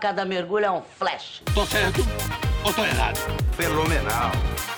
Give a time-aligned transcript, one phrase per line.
[0.00, 1.42] Cada mergulho é um flash.
[1.54, 2.06] Tô certo
[2.64, 3.18] ou tô errado?
[3.56, 4.30] Fenomenal.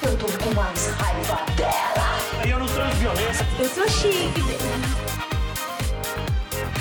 [0.03, 2.49] Eu tô com mais raiva dela.
[2.49, 3.47] Eu não sou violência.
[3.59, 4.41] Eu sou chique,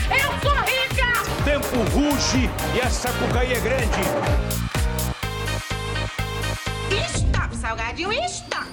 [0.09, 1.43] Eu sou rica!
[1.43, 4.01] Tempo ruge e a sapucaí é grande.
[7.13, 8.72] Stop, salgadinho, stop!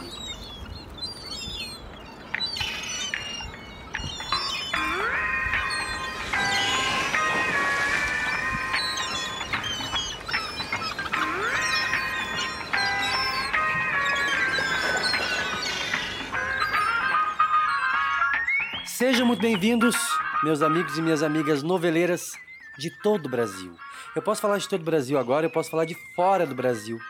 [19.00, 19.96] Sejam muito bem-vindos,
[20.42, 22.38] meus amigos e minhas amigas noveleiras
[22.76, 23.74] de todo o Brasil.
[24.14, 27.00] Eu posso falar de todo o Brasil agora, eu posso falar de fora do Brasil.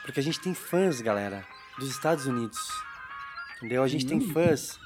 [0.00, 1.46] Porque a gente tem fãs, galera,
[1.78, 2.58] dos Estados Unidos.
[3.58, 3.82] Entendeu?
[3.82, 4.80] A gente tem fãs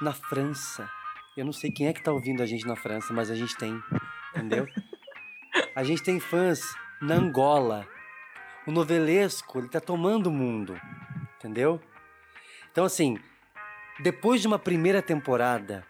[0.00, 0.88] na França.
[1.36, 3.56] Eu não sei quem é que tá ouvindo a gente na França, mas a gente
[3.56, 3.82] tem.
[4.30, 4.68] Entendeu?
[5.74, 6.60] A gente tem fãs
[7.00, 7.88] na Angola.
[8.68, 10.80] O novelesco, ele tá tomando o mundo.
[11.38, 11.80] Entendeu?
[12.70, 13.18] Então, assim,
[14.00, 15.84] depois de uma primeira temporada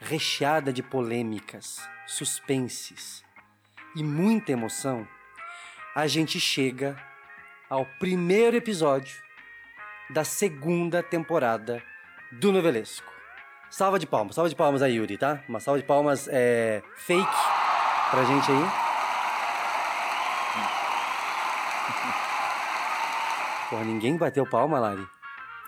[0.00, 3.24] recheada de polêmicas, suspenses
[3.96, 5.06] e muita emoção,
[5.94, 6.96] a gente chega
[7.68, 9.16] ao primeiro episódio
[10.10, 11.82] da segunda temporada
[12.30, 13.12] do Novelesco.
[13.70, 15.42] Salva de palmas, salva de palmas aí, Yuri, tá?
[15.48, 17.36] Uma salva de palmas é, fake
[18.10, 18.84] pra gente aí.
[23.70, 25.04] Porra, ninguém bateu palma, Lari.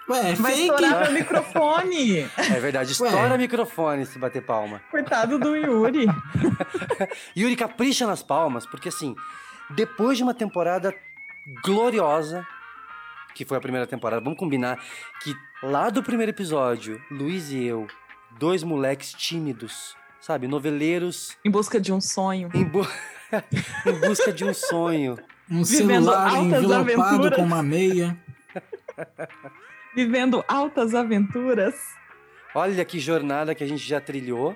[0.08, 0.62] Ué, é Vai fake?
[0.70, 2.20] estourar meu microfone.
[2.38, 4.80] É verdade, estoura microfone se bater palma.
[4.90, 6.06] Coitado do Yuri.
[7.36, 9.16] Yuri, capricha nas palmas, porque assim,
[9.70, 10.94] depois de uma temporada
[11.64, 12.46] gloriosa,
[13.34, 14.78] que foi a primeira temporada, vamos combinar
[15.22, 17.86] que lá do primeiro episódio, Luiz e eu,
[18.38, 22.48] dois moleques tímidos, sabe, noveleiros Em busca de um sonho.
[22.54, 22.86] em, bu-
[23.86, 25.18] em busca de um sonho.
[25.50, 26.74] Um Vivendo celular envelopado
[27.14, 27.36] aventuras.
[27.36, 28.16] com uma meia.
[29.96, 31.74] Vivendo altas aventuras.
[32.54, 34.54] Olha que jornada que a gente já trilhou,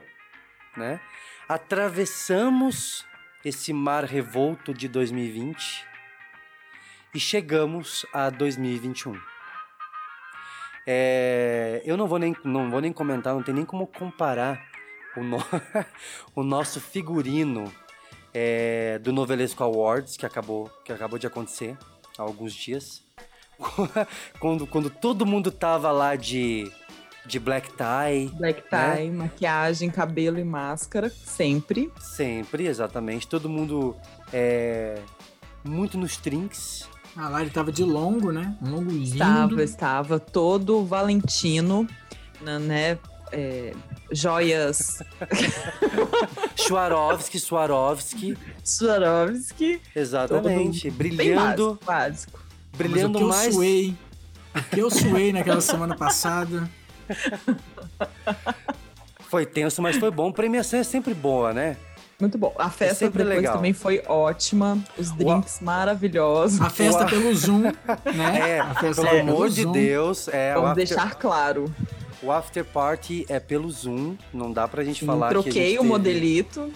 [0.77, 1.01] né?
[1.49, 3.07] Atravessamos
[3.43, 5.87] esse mar revolto de 2020
[7.15, 9.19] e chegamos a 2021.
[10.87, 14.63] É, eu não vou, nem, não vou nem comentar, não tem nem como comparar
[15.17, 15.39] o, no-
[16.37, 17.73] o nosso figurino
[18.35, 21.79] é, do Novelesco Awards, que acabou, que acabou de acontecer
[22.19, 23.03] há alguns dias.
[24.41, 26.71] quando, quando todo mundo tava lá de,
[27.27, 31.11] de black tie, Black tie, maquiagem, cabelo e máscara.
[31.11, 31.93] Sempre.
[32.01, 33.29] sempre, exatamente.
[33.29, 33.97] Todo mundo
[34.33, 34.99] é,
[35.65, 36.89] muito nos trinks.
[37.17, 38.57] A Lari tava de longo, né?
[38.63, 39.05] Um longo lindo.
[39.05, 41.87] Estava, estava todo Valentino,
[42.41, 42.99] na- né?
[43.33, 43.73] é,
[44.13, 44.99] joias
[46.57, 49.81] Swarovski, Swarovski, Swarovski.
[49.95, 50.91] exatamente.
[50.91, 52.40] Bem Brilhando, básico, básico.
[52.77, 53.47] Brilhando Mas o que mais.
[53.47, 53.97] eu suei.
[54.55, 56.69] O que eu suei naquela semana passada.
[59.29, 60.33] Foi tenso, mas foi bom.
[60.33, 61.77] Premiação é sempre boa, né?
[62.21, 62.55] Muito bom.
[62.59, 63.55] A festa sempre depois legal.
[63.55, 64.77] também foi ótima.
[64.99, 66.61] Os drinks maravilhosos.
[66.61, 67.09] A festa Uau.
[67.09, 67.73] pelo Zoom, né?
[68.57, 69.73] É, a festa pelo é amor de Zoom.
[69.73, 71.75] Deus, é, Vamos after, deixar claro.
[72.23, 75.77] o after party é pelo Zoom, não dá pra gente falar que a Troquei o
[75.79, 76.73] teve- modelito.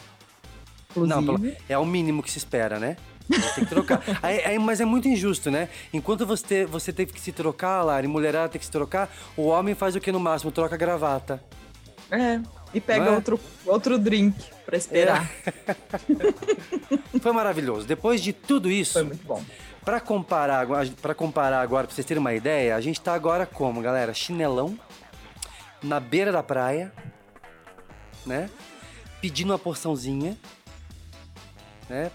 [0.91, 1.21] Inclusive.
[1.27, 2.97] Não, é o mínimo que se espera, né?
[3.28, 4.02] Tem que trocar.
[4.22, 5.68] Aí- aí- mas é muito injusto, né?
[5.92, 9.74] Enquanto você, você teve que se trocar, Lari, mulherada tem que se trocar, o homem
[9.74, 10.50] faz o que no máximo?
[10.52, 11.42] Troca a gravata.
[12.10, 12.40] É.
[12.74, 13.10] E pega é?
[13.10, 14.36] outro, outro drink
[14.66, 15.30] pra esperar.
[17.22, 17.86] Foi maravilhoso.
[17.86, 19.42] Depois de tudo isso, Foi muito bom.
[19.84, 20.66] Pra comparar,
[21.00, 24.12] pra comparar agora, pra vocês terem uma ideia, a gente tá agora como, galera?
[24.14, 24.78] Chinelão,
[25.82, 26.92] na beira da praia,
[28.26, 28.48] né?
[29.20, 30.36] Pedindo uma porçãozinha,
[31.88, 32.10] né?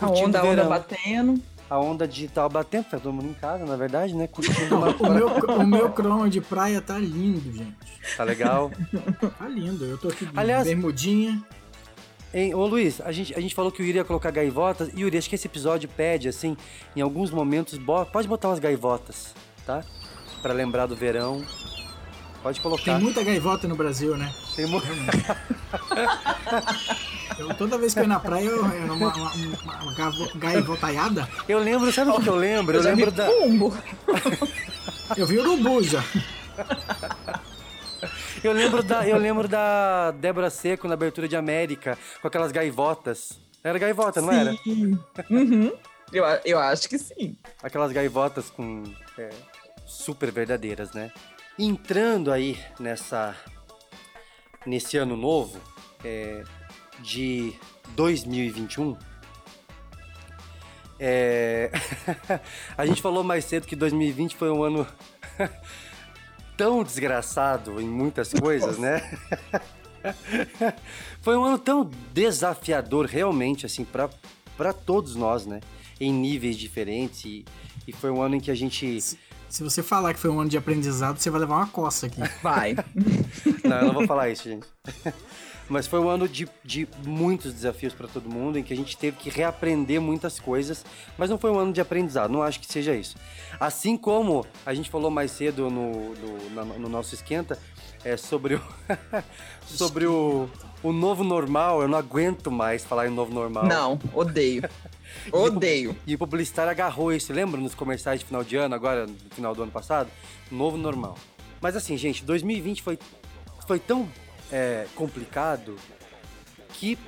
[0.00, 1.40] A onda, a onda batendo.
[1.68, 4.26] A onda digital batendo, tá todo mundo em casa, na verdade, né?
[4.26, 7.76] Curtindo uma O meu, o meu croma de praia tá lindo, gente.
[8.16, 8.70] Tá legal.
[9.38, 9.84] Tá lindo.
[9.84, 11.40] Eu tô aqui de Aliás- bermudinha.
[12.32, 14.88] Hein, ô Luiz, a gente, a gente falou que o Yuri ia colocar gaivotas.
[14.96, 16.56] Yuri, acho que esse episódio pede, assim,
[16.94, 19.34] em alguns momentos, bo- pode botar umas gaivotas,
[19.66, 19.82] tá?
[20.40, 21.44] Pra lembrar do verão.
[22.42, 22.84] Pode colocar.
[22.84, 24.32] Tem muita gaivota no Brasil, né?
[24.56, 24.80] Tem mu-
[27.38, 31.28] Eu, toda vez que eu ia na praia, eu era uma, uma, uma, uma gaivotaiada.
[31.48, 32.76] Eu lembro, sabe o que eu lembro?
[32.76, 33.26] Eu já lembro da.
[33.26, 33.74] Pumbo.
[35.16, 36.02] Eu vi urubu já.
[38.42, 39.06] Eu lembro da.
[39.08, 43.38] Eu lembro da Débora Seco na abertura de América, com aquelas gaivotas.
[43.62, 44.52] Era gaivota, não era?
[44.64, 44.98] Sim.
[45.30, 45.72] Uhum.
[46.12, 47.36] Eu, eu acho que sim.
[47.62, 48.82] Aquelas gaivotas com.
[49.18, 49.30] é,
[49.86, 51.10] super verdadeiras, né?
[51.64, 53.36] Entrando aí nessa
[54.66, 55.60] nesse ano novo
[56.02, 56.42] é,
[57.00, 57.52] de
[57.90, 58.96] 2021,
[60.98, 61.70] é,
[62.76, 64.86] a gente falou mais cedo que 2020 foi um ano
[66.56, 69.18] tão desgraçado em muitas coisas, né?
[71.20, 74.08] foi um ano tão desafiador realmente assim para
[74.56, 75.60] para todos nós, né?
[75.98, 77.44] Em níveis diferentes e,
[77.86, 78.98] e foi um ano em que a gente
[79.50, 82.20] Se você falar que foi um ano de aprendizado, você vai levar uma coça aqui.
[82.42, 82.76] Vai.
[83.64, 84.66] Não, eu não vou falar isso, gente.
[85.68, 88.96] Mas foi um ano de, de muitos desafios para todo mundo, em que a gente
[88.96, 90.84] teve que reaprender muitas coisas,
[91.16, 93.14] mas não foi um ano de aprendizado, não acho que seja isso.
[93.60, 97.56] Assim como a gente falou mais cedo no, no, na- no nosso esquenta,
[98.04, 98.62] é, sobre, o,
[99.64, 100.48] sobre o,
[100.82, 103.64] o novo normal, eu não aguento mais falar em novo normal.
[103.64, 104.68] Não, odeio.
[105.32, 105.96] Odeio.
[106.06, 109.54] E o publicitário agarrou isso, lembra nos comerciais de final de ano, agora no final
[109.54, 110.10] do ano passado?
[110.50, 111.16] Novo normal.
[111.60, 112.98] Mas assim, gente, 2020 foi,
[113.66, 114.08] foi tão
[114.50, 115.76] é, complicado
[116.72, 116.98] que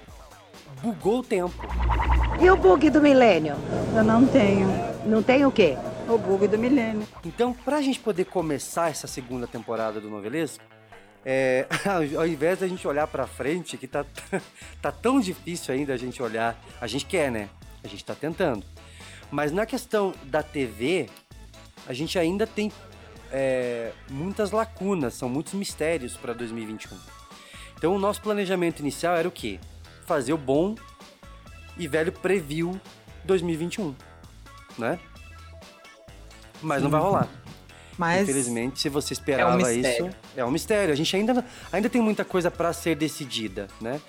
[0.82, 1.54] bugou o tempo.
[2.40, 3.54] E o bug do milênio?
[3.94, 4.66] Eu não tenho
[5.06, 5.76] Não tem o quê?
[6.08, 7.06] o bug do milênio.
[7.24, 10.62] Então, pra gente poder começar essa segunda temporada do Novelesco,
[11.24, 11.66] é,
[12.16, 14.04] ao invés da gente olhar pra frente, que tá,
[14.82, 17.48] tá tão difícil ainda a gente olhar, a gente quer, né?
[17.82, 18.64] A gente tá tentando.
[19.30, 21.08] Mas na questão da TV,
[21.86, 22.70] a gente ainda tem
[23.30, 26.96] é, muitas lacunas, são muitos mistérios para 2021.
[27.76, 29.58] Então, o nosso planejamento inicial era o quê?
[30.06, 30.74] Fazer o bom
[31.76, 32.78] e velho preview
[33.24, 33.94] 2021,
[34.78, 34.98] né?
[36.60, 37.28] Mas não vai rolar.
[37.98, 40.06] Mas Infelizmente, se você esperava mistério.
[40.08, 40.92] isso, é um mistério.
[40.92, 44.00] A gente ainda, ainda tem muita coisa para ser decidida, né?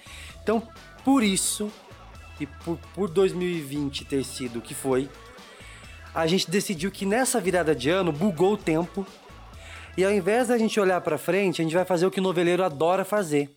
[0.42, 0.68] Então,
[1.04, 1.72] por isso,
[2.40, 5.10] e por, por 2020 ter sido o que foi,
[6.14, 9.06] a gente decidiu que nessa virada de ano bugou o tempo.
[9.96, 12.24] E ao invés da gente olhar para frente, a gente vai fazer o que o
[12.24, 13.56] noveleiro adora fazer,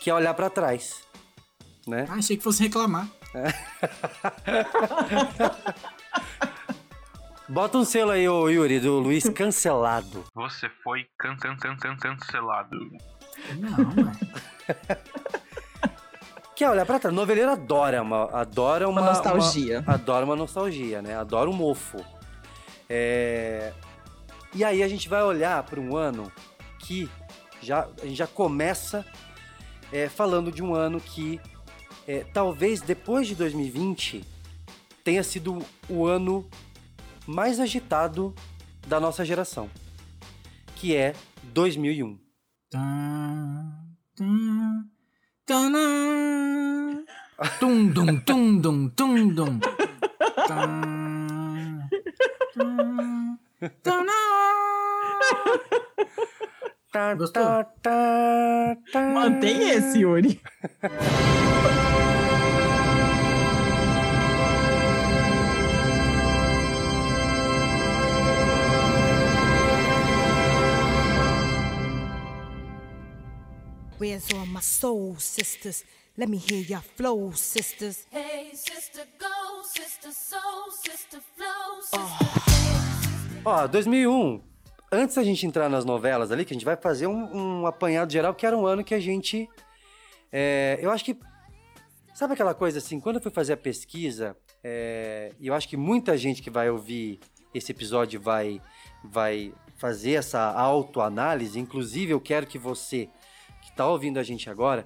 [0.00, 1.02] que é olhar para trás,
[1.86, 2.06] né?
[2.08, 3.08] Ah, achei que fosse reclamar.
[7.48, 10.24] Bota um selo aí, ô Yuri, do Luiz cancelado.
[10.34, 12.76] Você foi can can can can cancelado.
[13.56, 14.12] Não, ué.
[16.56, 17.14] Que é olhar pra trás.
[17.14, 19.80] Noveleiro adora uma, adora uma, Uma nostalgia.
[19.80, 21.16] uma- adora uma nostalgia, né?
[21.16, 22.04] Adora um mofo.
[22.88, 23.72] É,
[24.54, 26.30] E aí a gente vai olhar para um ano
[26.78, 27.10] que
[27.60, 29.04] já, a gente já começa
[29.92, 31.40] é, falando de um ano que
[32.06, 34.22] é, talvez depois de 2020
[35.02, 36.48] tenha sido o ano
[37.26, 38.32] mais agitado
[38.86, 39.68] da nossa geração,
[40.76, 42.18] que é 2001.
[42.70, 42.78] Tá,
[44.16, 44.24] tá,
[45.46, 47.04] tanã.
[47.60, 49.60] Tum, dum, tum, dum, tum, dum.
[50.46, 51.14] Tanã.
[57.16, 57.42] Gostou?
[57.82, 58.76] tá.
[59.12, 60.40] mantém esse, Yuri.
[74.04, 75.82] Where's all my soul sisters?
[76.18, 78.04] Let me hear your flow, sisters.
[78.12, 83.40] Hey, sister, go, sister, soul, sister, flow, sister.
[83.46, 84.42] Ó, 2001.
[84.92, 88.12] Antes da gente entrar nas novelas ali, que a gente vai fazer um, um apanhado
[88.12, 89.48] geral, que era um ano que a gente.
[90.30, 91.18] é, eu acho que.
[92.14, 95.78] Sabe aquela coisa assim, quando eu fui fazer a pesquisa, é, e eu acho que
[95.78, 97.20] muita gente que vai ouvir
[97.54, 98.60] esse episódio vai,
[99.02, 103.08] vai fazer essa autoanálise, inclusive eu quero que você
[103.74, 104.84] está ouvindo a gente agora,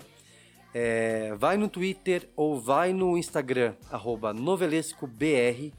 [0.75, 5.73] é, vai no Twitter ou vai no Instagram, arroba novelescobr,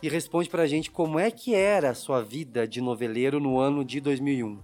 [0.00, 3.84] e responde pra gente como é que era a sua vida de noveleiro no ano
[3.84, 4.60] de 2001.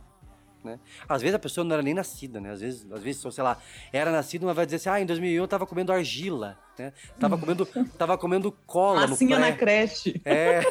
[0.63, 0.79] Né?
[1.09, 2.51] Às vezes a pessoa não era nem nascida, né?
[2.51, 3.59] Às vezes, às vezes, sei lá,
[3.93, 6.93] era nascido, mas vai dizer assim, ah, em 2001 eu tava comendo argila, né?
[7.19, 7.67] Tava comendo,
[7.99, 10.21] tava comendo cola no Massinha na creche.
[10.25, 10.63] É.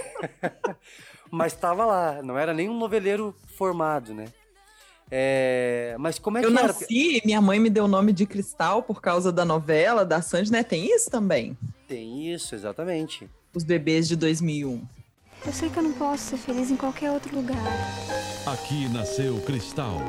[1.30, 4.26] mas tava lá, não era nem um noveleiro formado, né?
[5.16, 8.82] É, Mas como é que Eu nasci, minha mãe me deu o nome de Cristal
[8.82, 10.64] por causa da novela da Sandy, né?
[10.64, 11.56] Tem isso também.
[11.88, 13.30] Tem isso, exatamente.
[13.54, 14.84] Os bebês de 2001.
[15.46, 17.56] Eu sei que eu não posso ser feliz em qualquer outro lugar.
[18.48, 20.02] Aqui nasceu Cristal,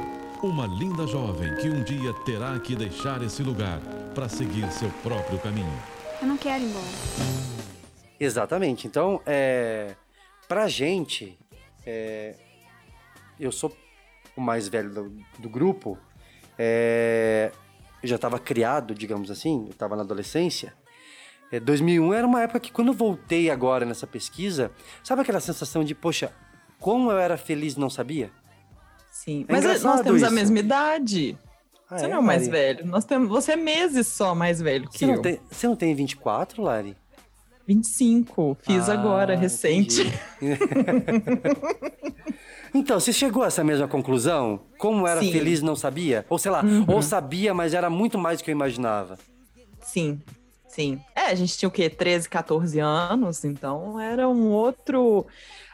[0.43, 3.81] uma linda jovem que um dia terá que deixar esse lugar
[4.15, 5.83] para seguir seu próprio caminho.
[6.23, 6.87] Eu não quero ir embora.
[8.19, 8.87] Exatamente.
[8.87, 9.97] Então, é,
[10.49, 11.39] pra gente,
[11.85, 12.37] é,
[13.39, 13.69] eu sou
[14.37, 15.99] o mais velho do, do grupo,
[16.59, 17.53] é,
[18.03, 20.75] eu já estava criado, digamos assim, eu estava na adolescência.
[21.53, 24.71] É, 2001 era uma época que, quando eu voltei agora nessa pesquisa,
[25.03, 26.33] sabe aquela sensação de, poxa,
[26.81, 28.31] como eu era feliz e não sabia?
[29.13, 30.35] Sim, É mas nós engraçado temos a isso.
[30.35, 31.39] mesma idade.
[31.89, 32.53] Ah, você é, não é o mais Lari?
[32.53, 32.87] velho.
[32.87, 35.23] Nós temos, você é meses só mais velho que Você não, eu.
[35.23, 36.97] tem, você não tem 24, Lari?
[37.67, 40.03] 25, fiz Ah, agora, recente.
[42.75, 44.61] então, você chegou a essa mesma conclusão?
[44.79, 45.31] Como era Sim.
[45.33, 46.27] feliz não sabia?
[46.29, 46.85] Ou sei lá, Uhum.
[46.89, 49.19] ou sabia, mas era muito mais do que eu imaginava.
[49.81, 50.21] Sim,
[50.69, 51.01] sim.
[51.15, 51.89] É, a gente tinha o quê?
[51.89, 55.27] 13, 14 anos, então era um outro.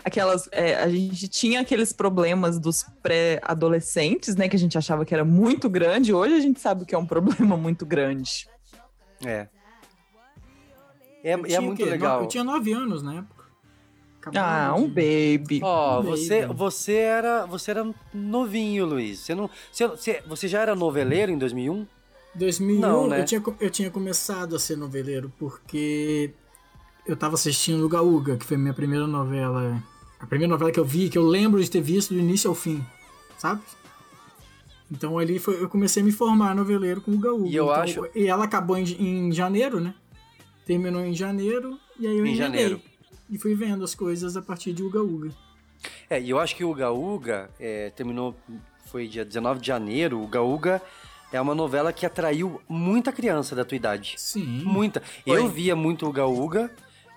[0.04, 0.48] Aquelas.
[0.52, 4.48] é, a gente tinha aqueles problemas dos pré-adolescentes, né?
[4.48, 6.12] Que a gente achava que era muito grande.
[6.14, 8.46] Hoje a gente sabe que é um problema muito grande.
[9.24, 9.46] É.
[11.22, 11.84] É, Eu e é muito quê?
[11.84, 12.22] legal.
[12.22, 13.39] Eu tinha nove anos na época.
[14.20, 15.60] Acabava Ah, um de- baby.
[15.62, 16.54] Ó, Um você, baby.
[16.54, 19.20] você era, você era novinho, Luiz.
[19.20, 21.86] Você não, você, você, você já era noveleiro em 2001?
[22.34, 23.20] 2001, Não, né?
[23.20, 26.30] eu, tinha, eu tinha começado a ser noveleiro porque
[27.06, 29.82] eu tava assistindo Uga Uga, que foi minha primeira novela.
[30.20, 32.54] A primeira novela que eu vi, que eu lembro de ter visto do início ao
[32.54, 32.84] fim,
[33.38, 33.62] sabe?
[34.92, 37.48] Então ali foi, eu comecei a me formar noveleiro com Uga Uga.
[37.48, 39.94] E eu Então, acho- E ela acabou em, em janeiro, né?
[40.66, 42.36] Terminou em janeiro, e aí eu Em emendei.
[42.36, 42.80] janeiro.
[43.30, 45.30] E fui vendo as coisas a partir de Uga Uga.
[46.08, 48.34] É, e eu acho que o Uga Uga é, terminou,
[48.86, 50.18] foi dia 19 de janeiro.
[50.18, 50.82] O Uga Uga
[51.32, 54.14] é uma novela que atraiu muita criança da tua idade.
[54.18, 54.44] Sim.
[54.64, 55.00] Muita.
[55.24, 55.38] Foi.
[55.38, 56.70] Eu via muito o Uga Uga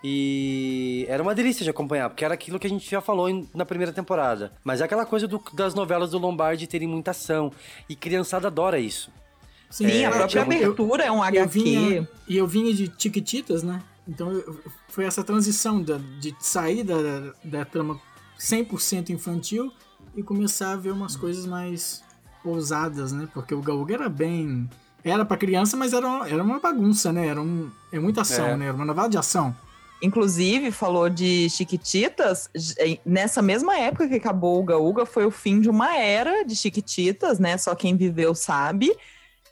[0.04, 3.48] e era uma delícia de acompanhar, porque era aquilo que a gente já falou em-
[3.54, 4.52] na primeira temporada.
[4.64, 7.52] Mas é aquela coisa do- das novelas do Lombardi terem muita ação.
[7.90, 9.10] E criançada adora isso.
[9.70, 11.48] Sim, Sim, a eu- própria eu- eu- abertura é um eu HQ.
[11.48, 13.82] vinha, e eu vinha de Tiquititas, né?
[14.08, 14.44] Então
[14.90, 16.96] foi essa transição da- de sair da,
[17.44, 18.00] da trama
[18.38, 19.72] 100% infantil
[20.16, 22.04] e começar a ver umas coisas mais
[22.44, 23.28] ousadas, né?
[23.34, 24.70] Porque o Gaúga era bem.
[25.04, 27.28] Era pra criança, mas era, uma- era uma bagunça, né?
[27.28, 28.58] Era um, é muita ação, É.
[28.58, 28.66] né?
[28.66, 29.56] Era uma novela de ação.
[30.02, 35.62] Inclusive, falou de Chiquititas, j- nessa mesma época que acabou o Uga, foi o fim
[35.62, 37.58] de uma era de Chiquititas, né?
[37.58, 38.94] Só quem viveu sabe.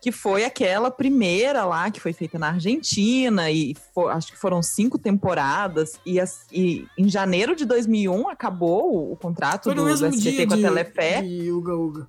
[0.01, 4.61] Que foi aquela primeira lá, que foi feita na Argentina, e fo- acho que foram
[4.63, 5.93] cinco temporadas.
[6.03, 10.05] E, as- e em janeiro de 2001 acabou o, o contrato Foi no do, do
[10.07, 11.21] SBT dia com a Telefé.
[11.21, 12.07] de Uga Uga.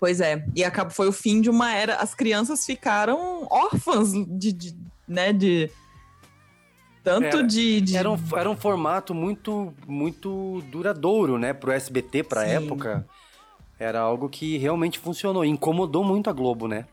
[0.00, 1.96] Pois é, e acabou, foi o fim de uma era.
[1.96, 4.74] As crianças ficaram órfãs de, de-
[5.06, 5.70] né, de
[7.04, 11.52] tanto Era- de, de- Era um, era um formato muito, muito duradouro, né?
[11.52, 12.50] Pro SBT, pra Sim.
[12.64, 13.06] época.
[13.78, 15.44] Era algo que realmente funcionou.
[15.44, 16.86] Incomodou muito a Globo, né?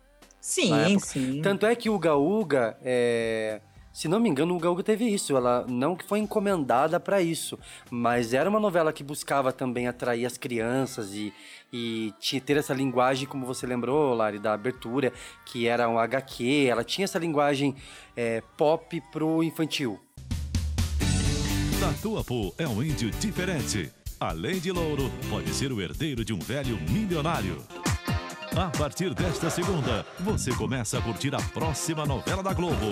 [0.48, 1.42] Sim, sim.
[1.42, 3.60] Tanto é que o Uga, é...
[3.92, 5.36] se não me engano, o Uga teve isso.
[5.36, 7.60] Ela não que foi encomendada pra isso,
[7.92, 11.34] mas era uma novela que buscava também atrair as crianças e,
[11.72, 15.12] e tinha, ter essa linguagem, como você lembrou, Lari, da abertura,
[15.46, 16.68] que era um HQ.
[16.70, 17.76] Ela tinha essa linguagem
[18.16, 20.00] é, pop pro infantil.
[21.80, 23.92] Tatuapu é um índio diferente.
[24.20, 27.62] Além de louro, pode ser o herdeiro de um velho milionário.
[28.58, 32.88] A partir desta segunda, você começa a curtir a próxima novela da Globo.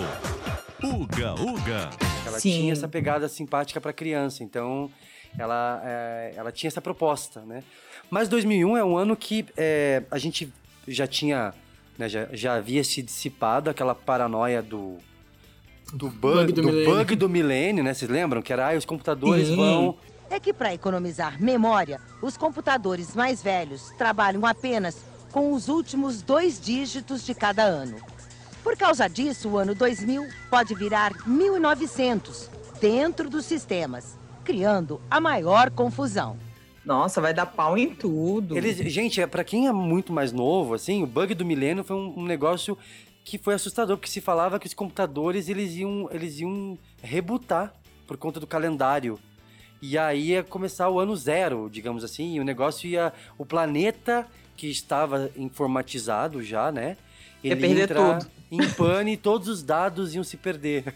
[0.80, 1.90] Uga Uga.
[2.24, 2.50] Ela Sim.
[2.52, 4.88] tinha essa pegada simpática pra criança, então
[5.36, 7.64] ela, é, ela tinha essa proposta, né?
[8.08, 10.52] Mas 2001 é um ano que é, a gente
[10.86, 11.52] já tinha,
[11.98, 14.98] né, já, já havia se dissipado aquela paranoia do
[15.92, 16.94] do bug, Bug do do, milênio.
[16.94, 17.92] bug do milênio, né?
[17.92, 19.56] Vocês lembram que era ah, os computadores Sim.
[19.56, 19.96] vão
[20.30, 26.60] É que para economizar memória, os computadores mais velhos trabalham apenas com os últimos dois
[26.60, 27.96] dígitos de cada ano.
[28.62, 35.70] Por causa disso, o ano 2000 pode virar 1900 dentro dos sistemas, criando a maior
[35.70, 36.36] confusão.
[36.84, 38.56] Nossa, vai dar pau em tudo.
[38.56, 41.96] Eles, gente, é, para quem é muito mais novo, assim, o bug do milênio foi
[41.96, 42.78] um, um negócio
[43.24, 47.74] que foi assustador, porque se falava que os computadores eles iam, eles iam rebutar
[48.06, 49.18] por conta do calendário.
[49.82, 53.12] E aí ia começar o ano zero, digamos assim, e o negócio ia.
[53.36, 54.26] O planeta
[54.56, 56.96] que estava informatizado já, né?
[57.42, 58.30] Ia perder tudo.
[58.50, 60.94] em pane e todos os dados iam se perder.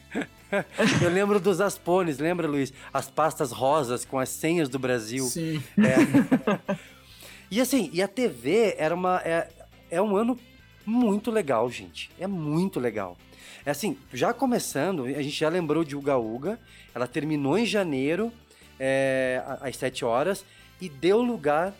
[1.00, 2.72] Eu lembro dos Aspones, lembra, Luiz?
[2.92, 5.24] As pastas rosas com as senhas do Brasil.
[5.24, 5.62] Sim.
[5.78, 6.74] É.
[7.50, 9.20] e assim, e a TV era uma.
[9.24, 9.48] É,
[9.90, 10.36] é um ano
[10.84, 12.10] muito legal, gente.
[12.18, 13.16] É muito legal.
[13.64, 16.58] É assim, já começando, a gente já lembrou de Uga Uga.
[16.92, 18.32] Ela terminou em janeiro,
[18.78, 20.44] é, às 7 horas,
[20.80, 21.72] e deu lugar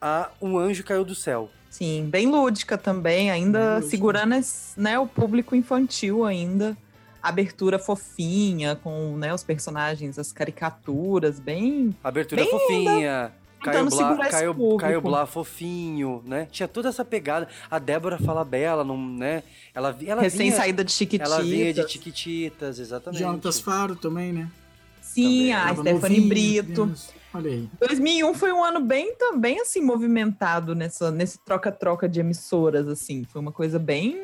[0.00, 1.50] a Um Anjo Caiu do Céu.
[1.70, 3.90] Sim, bem lúdica também, ainda lúdica.
[3.90, 6.76] segurando esse, né, o público infantil ainda.
[7.22, 11.94] Abertura fofinha, com né, os personagens, as caricaturas, bem.
[12.02, 13.32] Abertura Bem fofinha.
[13.60, 14.76] Caio Blá, Caio.
[14.78, 16.46] Caio Blá fofinho, né?
[16.50, 17.48] Tinha toda essa pegada.
[17.68, 19.42] A Débora Falabella, não, né?
[19.74, 21.32] Ela, ela Recém vinha, saída de Chiquititas.
[21.32, 23.20] Ela vinha de Chiquititas, exatamente.
[23.20, 24.48] Jonatas Faro também, né?
[25.02, 25.52] Sim, Também.
[25.54, 26.82] a Stephanie Brito.
[26.82, 27.17] criança.
[27.38, 27.68] Olha aí.
[27.78, 33.40] 2001 foi um ano bem também assim movimentado nessa nesse troca-troca de emissoras assim, foi
[33.40, 34.20] uma coisa bem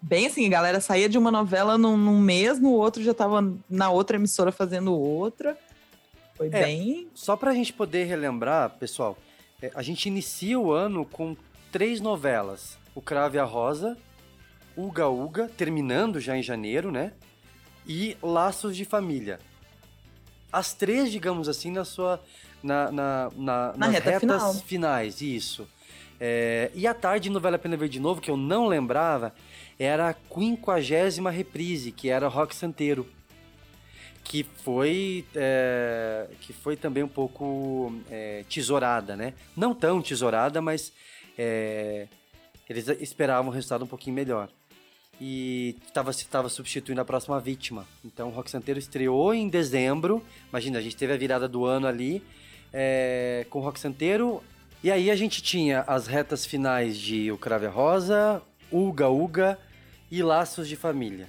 [0.00, 3.54] bem assim, a galera saía de uma novela num, num mês, no outro já tava
[3.68, 5.56] na outra emissora fazendo outra.
[6.36, 9.16] Foi É, bem Só pra gente poder relembrar, pessoal,
[9.62, 11.34] é, a gente inicia o ano com
[11.72, 13.96] três novelas: O Crave e a Rosa,
[14.76, 17.12] Uga Uga, terminando já em janeiro, né?
[17.86, 19.40] E Laços de Família.
[20.52, 22.20] As três, digamos assim, na sua.
[22.62, 24.54] Na, na, na, Na nas reta retas final.
[24.54, 25.66] finais, isso.
[26.20, 29.34] É, e à tarde, não vale a pena ver de novo, que eu não lembrava,
[29.78, 33.06] era a quinquagésima reprise, que era Rock Santeiro
[34.22, 39.34] que foi é, que foi também um pouco é, tesourada, né?
[39.56, 40.92] Não tão tesourada, mas
[41.36, 42.06] é,
[42.68, 44.48] eles esperavam um resultado um pouquinho melhor.
[45.20, 47.86] E estava estava substituindo a próxima vítima.
[48.04, 50.24] Então o Rock Santeiro estreou em dezembro.
[50.48, 52.22] Imagina, a gente teve a virada do ano ali
[52.72, 54.42] é, com o Rock Santeiro.
[54.82, 59.58] E aí a gente tinha as retas finais de O Crave a Rosa, Uga Uga
[60.10, 61.28] e Laços de Família.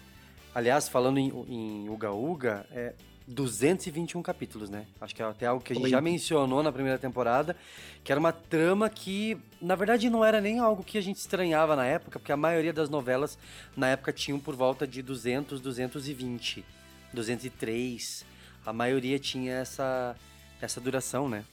[0.56, 2.94] Aliás, falando em, em Uga Uga, é
[3.28, 4.86] 221 capítulos, né?
[5.00, 5.90] Acho que é até algo que a gente Oi.
[5.92, 7.56] já mencionou na primeira temporada,
[8.04, 11.76] que era uma trama que, na verdade, não era nem algo que a gente estranhava
[11.76, 13.38] na época, porque a maioria das novelas
[13.76, 16.66] na época tinham por volta de 200, 220,
[17.14, 18.26] 203.
[18.66, 20.16] A maioria tinha essa,
[20.62, 21.44] essa duração, né?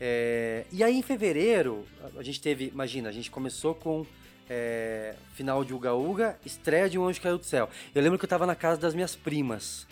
[0.00, 1.86] É, e aí, em fevereiro,
[2.18, 4.04] a- gente teve, imagina, a gente começou com
[4.48, 7.68] é, final de Uga Uga, estreia de Um Anjo Caiu do Céu.
[7.94, 9.86] Eu lembro que eu tava na casa das minhas primas.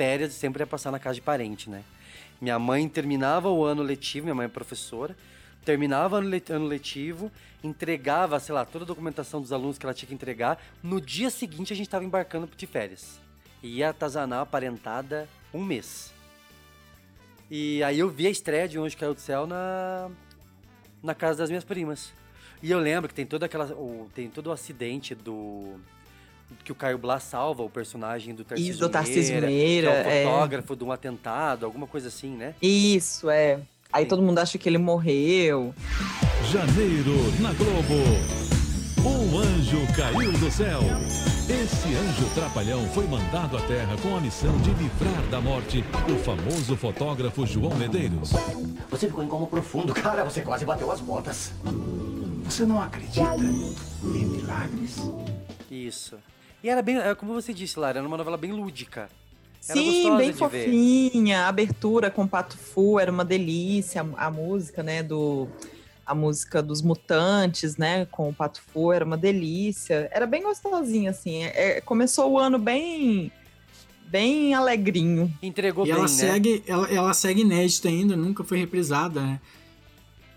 [0.00, 1.84] Férias sempre ia passar na casa de parente, né?
[2.40, 5.14] Minha mãe terminava o ano letivo, minha mãe é professora,
[5.62, 7.30] terminava o ano le- ano letivo,
[7.62, 10.58] entregava, sei lá, toda a documentação dos alunos que ela tinha que entregar.
[10.82, 13.20] No dia seguinte a gente tava embarcando de férias.
[13.62, 16.14] E ia atazanar a parentada um mês.
[17.50, 20.08] E aí eu vi a estreia de Anjo Caiu do Céu na,
[21.02, 22.10] na casa das minhas primas.
[22.62, 23.68] E eu lembro que tem toda aquela.
[24.14, 25.78] Tem todo o acidente do.
[26.64, 30.08] Que o Caio Blas salva o personagem do Tarcísio Isso, do Tarcísio Meira, Meira, que
[30.08, 30.26] é é.
[30.26, 32.54] o fotógrafo de um atentado, alguma coisa assim, né?
[32.60, 33.60] Isso, é.
[33.92, 35.74] Aí todo mundo acha que ele morreu.
[36.50, 38.50] Janeiro na Globo.
[39.04, 40.80] Um anjo caiu do céu.
[41.48, 46.18] Esse anjo trapalhão foi mandado à Terra com a missão de livrar da morte o
[46.18, 48.32] famoso fotógrafo João Medeiros.
[48.90, 50.22] Você ficou em coma profundo, cara.
[50.22, 51.52] Você quase bateu as botas.
[52.44, 53.36] Você não acredita
[54.04, 54.96] em milagres?
[55.70, 56.18] Isso.
[56.62, 56.98] E era bem.
[56.98, 59.08] é Como você disse, Lara, era uma novela bem lúdica.
[59.68, 60.64] Era Sim, bem de ver.
[60.66, 61.42] fofinha.
[61.44, 64.06] A abertura com Pato Fu era uma delícia.
[64.16, 65.48] A, a música, né, do
[66.04, 70.08] a música dos Mutantes, né, com o Pato Fu era uma delícia.
[70.12, 71.44] Era bem gostosinha assim.
[71.44, 73.30] É- é- começou o ano bem
[74.06, 75.32] bem alegrinho.
[75.40, 76.08] Entregou E bem, ela né?
[76.08, 79.40] segue, ela, ela segue inédita ainda, nunca foi reprisada, né?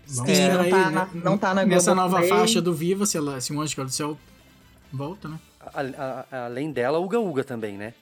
[0.06, 2.28] Vamos não tá na- não tá na Nessa Globoplay.
[2.28, 4.16] nova faixa do Viva, se, ela, se o Anjo do Céu
[4.92, 5.40] volta, né?
[5.72, 7.94] A- a- além dela, Uga Uga também, né?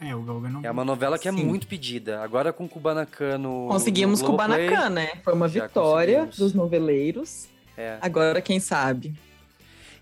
[0.00, 0.60] É, o Galga não.
[0.64, 1.44] É uma novela que é Sim.
[1.44, 2.22] muito pedida.
[2.22, 3.66] Agora com Kubanacan no.
[3.68, 5.10] Conseguimos no com o Globoplay, Banacan, né?
[5.22, 7.48] Foi uma vitória dos noveleiros.
[7.76, 7.98] É.
[8.00, 9.14] Agora, quem sabe?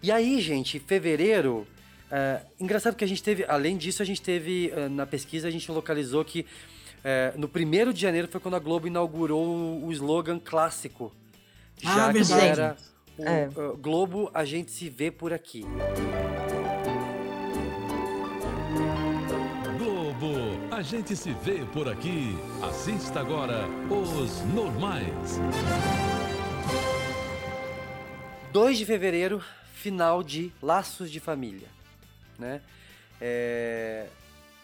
[0.00, 1.66] E aí, gente, em fevereiro.
[2.10, 5.50] é, engraçado que a gente teve, além disso, a gente teve, é, na pesquisa, a
[5.50, 6.46] gente localizou que
[7.04, 11.12] é, no primeiro de janeiro foi quando a Globo inaugurou o slogan clássico.
[11.84, 12.46] Ah, Já que verdade.
[12.46, 12.76] era
[13.18, 13.42] o É.
[13.42, 13.48] é,
[13.80, 15.64] Globo, a gente se vê por aqui.
[20.78, 22.38] A gente se vê por aqui.
[22.62, 25.40] Assista agora Os Normais.
[28.52, 29.42] 2 de fevereiro,
[29.74, 31.66] final de Laços de Família,
[32.38, 32.60] né?
[33.20, 34.06] É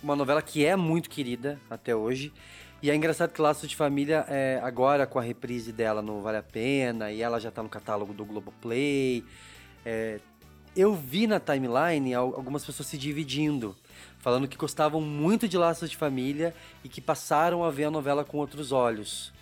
[0.01, 2.33] uma novela que é muito querida até hoje.
[2.81, 6.37] E é engraçado que Laços de Família, é, agora com a reprise dela no Vale
[6.37, 9.25] a Pena, e ela já tá no catálogo do Globoplay.
[9.85, 10.21] é,
[10.77, 13.77] eu vi na timeline al- algumas pessoas se dividindo,
[14.19, 18.25] falando que gostavam muito de Laços de Família e que passaram a ver a novela
[18.25, 19.33] com outros olhos.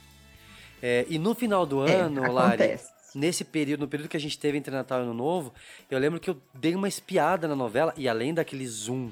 [0.83, 2.91] É, e no final do É, ano, Lari, acontece.
[3.15, 5.53] nesse período, no período que a gente teve entre Natal e Ano Novo,
[5.91, 9.11] eu lembro que eu dei uma espiada na novela, e além daquele zoom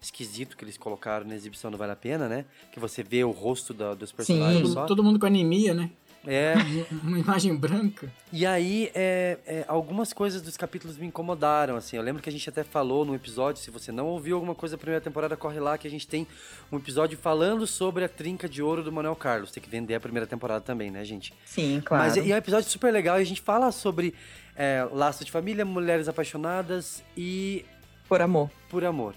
[0.00, 2.44] esquisito que eles colocaram na exibição do Vale a Pena, né?
[2.72, 4.86] Que você vê o rosto da- dos personagens Todo, só.
[4.86, 5.90] todo mundo com anemia, né?
[6.26, 6.54] É.
[7.02, 8.10] Uma imagem branca.
[8.32, 11.96] E aí, é, é, algumas coisas dos capítulos me incomodaram, assim.
[11.96, 14.76] Eu lembro que a gente até falou no episódio, se você não ouviu alguma coisa
[14.76, 16.26] da primeira temporada, corre lá, que a gente tem
[16.70, 19.50] um episódio falando sobre a trinca de ouro do Manuel Carlos.
[19.50, 21.34] Tem que vender a primeira temporada também, né, gente?
[21.44, 22.04] Sim, claro.
[22.04, 24.14] Mas e é um episódio super legal e a gente fala sobre
[24.56, 27.64] é, laço de família, mulheres apaixonadas e
[28.08, 28.50] Por amor.
[28.68, 29.14] por amor.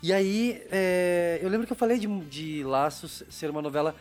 [0.00, 3.96] E aí, é, eu lembro que eu falei de, de Laços ser uma novela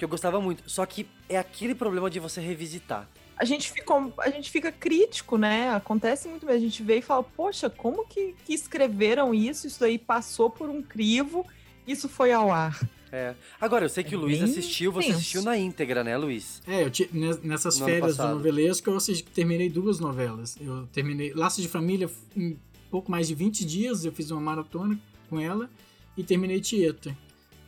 [0.00, 0.62] que eu gostava muito.
[0.66, 3.06] Só que é aquele problema de você revisitar.
[3.36, 5.70] A gente, ficou, a gente fica crítico, né?
[5.74, 6.56] Acontece muito bem.
[6.56, 9.66] A gente vê e fala, poxa, como que, que escreveram isso?
[9.66, 11.46] Isso aí passou por um crivo,
[11.86, 12.78] isso foi ao ar.
[13.12, 13.34] É.
[13.60, 15.18] Agora, eu sei que o Luiz assistiu, você tenso.
[15.18, 16.62] assistiu na íntegra, né, Luiz?
[16.66, 20.56] É, eu ne- nessas No férias do novelesco eu assisti- terminei duas novelas.
[20.60, 22.56] Eu terminei Laços de Família em
[22.90, 25.68] pouco mais de 20 dias, eu fiz uma maratona com ela
[26.16, 27.16] e terminei Tieta.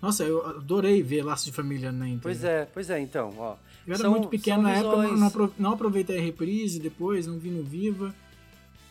[0.02, 2.22] Nossa, eu adorei ver Laços de Família na íntegra.
[2.22, 3.54] Pois é, pois é, então, ó.
[3.86, 5.20] Eu era São- muito pequeno na época, não, visões.
[5.20, 8.12] não apro- não aproveitei a reprise depois, não vi no Viva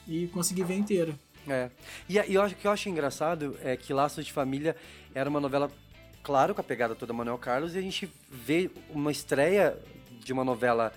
[0.08, 1.14] e consegui ver inteira.
[1.48, 1.70] É.
[2.08, 4.74] E, e eu acho, o que eu acho engraçado é que Laços de Família
[5.14, 5.70] era uma novela,
[6.24, 9.78] claro, com a pegada toda Manuel Carlos, e a gente vê uma estreia
[10.24, 10.94] de uma novela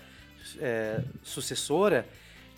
[0.59, 2.07] é, sucessora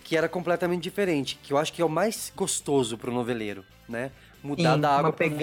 [0.03, 4.11] que era completamente diferente, que eu acho que é o mais gostoso pro noveleiro, né?
[4.43, 5.39] Mudar Sim, da água uma pro vinho.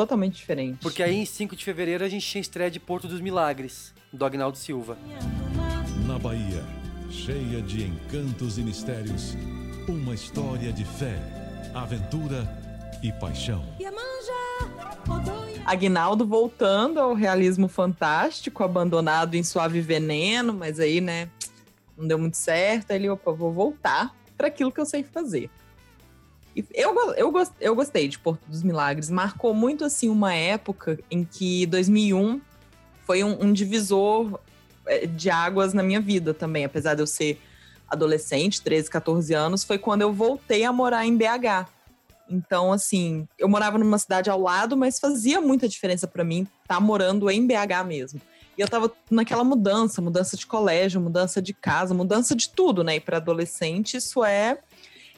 [0.00, 0.78] Totalmente diferente.
[0.80, 4.24] Porque aí em 5 de fevereiro a gente tinha estreia de Porto dos Milagres, do
[4.24, 4.96] Agnaldo Silva.
[6.06, 6.64] Na Bahia,
[7.10, 9.36] cheia de encantos e mistérios,
[9.86, 11.18] uma história de fé,
[11.74, 12.48] aventura
[13.02, 13.62] e paixão.
[15.66, 21.28] Agnaldo voltando ao realismo fantástico, abandonado em Suave Veneno, mas aí, né,
[21.96, 22.92] não deu muito certo.
[22.92, 25.50] Aí ele, opa, vou voltar para aquilo que eu sei fazer.
[26.74, 29.08] Eu, eu, eu gostei de Porto dos Milagres.
[29.08, 32.40] Marcou muito, assim, uma época em que 2001
[33.06, 34.38] foi um, um divisor
[34.86, 36.64] eh, de águas na minha vida também.
[36.64, 37.40] Apesar de eu ser
[37.88, 41.68] adolescente, 13, 14 anos, foi quando eu voltei a morar em BH.
[42.28, 46.80] Então, assim, eu morava numa cidade ao lado, mas fazia muita diferença pra mim estar
[46.80, 48.20] morando em BH mesmo.
[48.56, 52.96] E eu tava naquela mudança, mudança de colégio, mudança de casa, mudança de tudo, né?
[52.96, 54.58] E para adolescente, isso é.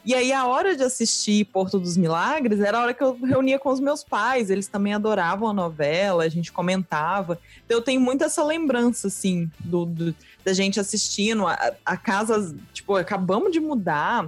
[0.04, 3.56] E aí, a hora de assistir Porto dos Milagres era a hora que eu reunia
[3.58, 4.50] com os meus pais.
[4.50, 7.38] Eles também adoravam a novela, a gente comentava.
[7.64, 11.46] Então, eu tenho muito essa lembrança, assim, do, do- da gente assistindo.
[11.46, 14.24] A, a casa, tipo, acabamos de mudar.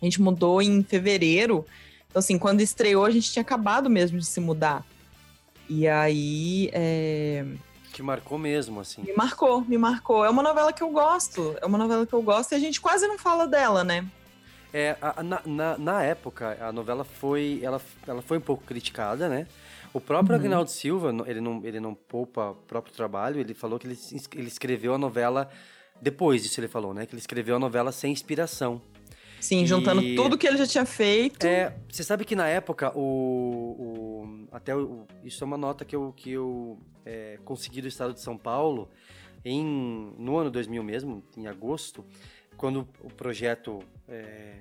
[0.00, 1.66] A gente mudou em fevereiro.
[2.08, 4.82] Então, assim, quando estreou, a gente tinha acabado mesmo de se mudar.
[5.68, 7.44] E aí, é,
[7.92, 9.02] Que marcou mesmo, assim.
[9.02, 10.24] me marcou, me marcou.
[10.24, 11.54] É uma novela que eu gosto.
[11.60, 14.06] É uma novela que eu gosto e a gente quase não fala dela, né?
[14.72, 19.28] É, a- na, na, na época, a novela foi, ela, ela foi um pouco criticada,
[19.28, 19.46] né?
[19.92, 20.40] O próprio Uhum.
[20.44, 23.98] Agnaldo Silva, ele não, ele não poupa o próprio trabalho, ele falou que ele,
[24.36, 25.50] ele escreveu a novela,
[26.00, 27.06] depois disso ele falou, né?
[27.06, 28.80] Que ele escreveu a novela sem inspiração.
[29.40, 31.44] Sim, E- juntando tudo que ele já tinha feito.
[31.44, 35.96] É, você sabe que na época, o, o- até o, isso é uma nota que
[35.96, 38.88] eu, que eu é, consegui do estado de São Paulo,
[39.44, 42.04] em, no ano 2000 mesmo, em agosto,
[42.60, 44.52] quando o projeto, é,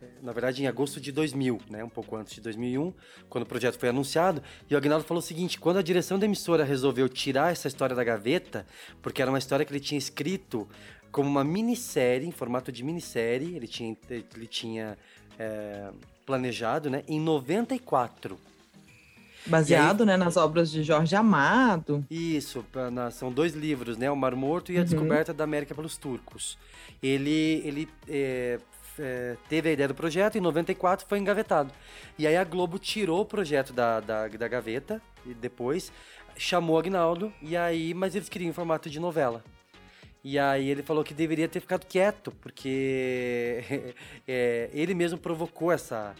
[0.00, 2.90] é, na verdade em agosto de 2000, né, um pouco antes de 2001,
[3.28, 6.24] quando o projeto foi anunciado, e o Agnaldo falou o seguinte, quando a direção da
[6.24, 8.64] emissora resolveu tirar essa história da gaveta,
[9.02, 10.66] porque era uma história que ele tinha escrito
[11.12, 14.96] como uma minissérie, em formato de minissérie, ele tinha, ele tinha
[15.38, 15.92] é,
[16.24, 18.38] planejado, né, em 94.
[19.46, 22.04] Baseado, né, nas obras de Jorge Amado.
[22.10, 24.10] Isso, pra- na- são dois livros, né?
[24.10, 24.84] O Mar Morto e a Uhum.
[24.84, 26.58] Descoberta da América pelos Turcos.
[27.02, 28.58] Ele, ele é,
[28.98, 31.72] é, teve a ideia do projeto, em 94 foi engavetado.
[32.18, 35.92] E aí a Globo tirou o projeto da, da, da gaveta, e depois
[36.36, 39.42] chamou o Agnaldo, e aí, mas eles queriam em formato de novela.
[40.24, 43.94] E aí ele falou que deveria ter ficado quieto, porque
[44.26, 46.14] é, ele mesmo provocou essa...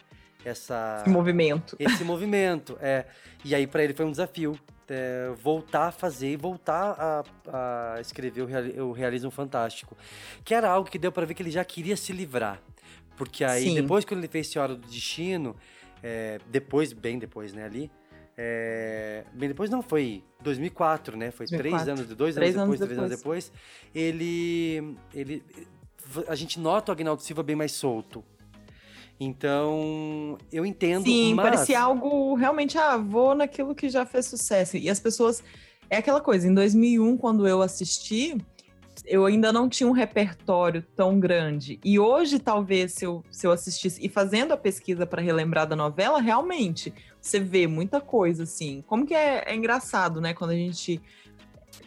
[0.49, 1.77] Essa, Esse movimento.
[1.79, 3.05] esse movimento, é.
[3.45, 4.57] E aí pra ele foi um desafio
[4.89, 9.97] é, voltar a fazer e voltar a, a escrever o, reali- o realismo fantástico,
[10.45, 12.63] que era algo que deu pra ver que ele já queria se livrar,
[13.17, 13.75] porque aí Sim.
[13.75, 15.57] depois quando ele fez Senhora do Destino,
[16.01, 17.91] é, depois bem depois, né, ali.
[18.39, 21.33] é, bem depois não foi 2004, né?
[21.33, 21.91] Foi três 2004.
[21.93, 23.53] anos, dois Três anos depois, anos três anos depois.
[23.93, 25.43] Ele, ele,
[26.29, 28.23] a gente nota o Agnaldo Silva bem mais solto.
[29.19, 31.51] Então, eu entendo, Sim, mas...
[31.51, 34.77] parecia algo realmente, ah, vou naquilo que já fez sucesso.
[34.77, 35.43] E as pessoas.
[35.89, 38.37] É aquela coisa, em 2001, quando eu assisti,
[39.05, 41.79] eu ainda não tinha um repertório tão grande.
[41.85, 45.77] E hoje, talvez, se eu, se eu assistisse e fazendo a pesquisa para relembrar da
[45.77, 48.83] novela, realmente você vê muita coisa, assim.
[48.87, 50.35] Como que é, é engraçado, né?
[50.35, 51.01] Quando a gente.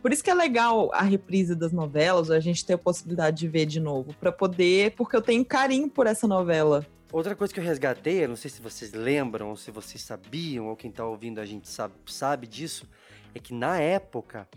[0.02, 3.48] Por isso que é legal a reprise das novelas, a gente ter a possibilidade de
[3.48, 4.92] ver de novo, para poder.
[4.92, 6.86] Porque eu tenho carinho por essa novela.
[7.12, 10.68] Outra coisa que eu resgatei, eu não sei se vocês lembram ou se vocês sabiam,
[10.68, 12.88] ou quem tá ouvindo a gente sabe, sabe disso,
[13.34, 14.48] é que na época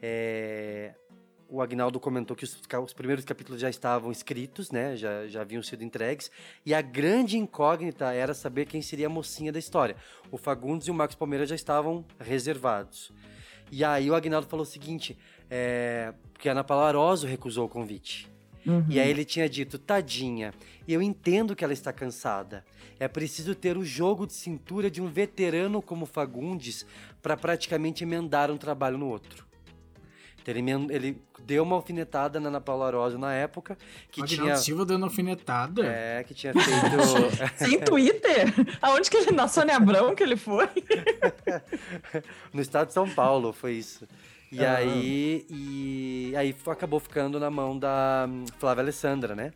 [0.00, 0.94] é,
[1.50, 4.96] o Agnaldo comentou que os, os primeiros capítulos já estavam escritos, né?
[4.96, 6.30] Já, já haviam sido entregues,
[6.64, 9.94] e a grande incógnita era saber quem seria a mocinha da história.
[10.30, 13.12] O Fagundes e o Max Palmeira já estavam reservados.
[13.70, 15.18] E aí o Agnaldo falou o seguinte,
[15.50, 18.37] é, porque a Ana Paula Aroso recusou o convite.
[18.66, 18.84] Uhum.
[18.88, 20.52] E aí ele tinha dito, tadinha,
[20.86, 22.64] eu entendo que ela está cansada.
[22.98, 26.84] É preciso ter o jogo de cintura de um veterano como Fagundes
[27.22, 29.48] para praticamente emendar um trabalho no outro.
[30.50, 33.76] Então ele, deu uma alfinetada na Ana Paula Aroso na época,
[34.10, 34.56] que tinha...
[34.56, 35.84] Silva dando alfinetada.
[35.84, 37.56] É, que tinha feito...
[37.56, 38.54] Sem Twitter?
[38.80, 40.68] Aonde que ele, na Sônia Abrão que ele foi?
[42.52, 44.08] no estado de São Paulo, foi isso.
[44.50, 44.76] E Ah.
[44.76, 49.52] aí, e aí acabou ficando na mão da hum, Flávia Alessandra, né?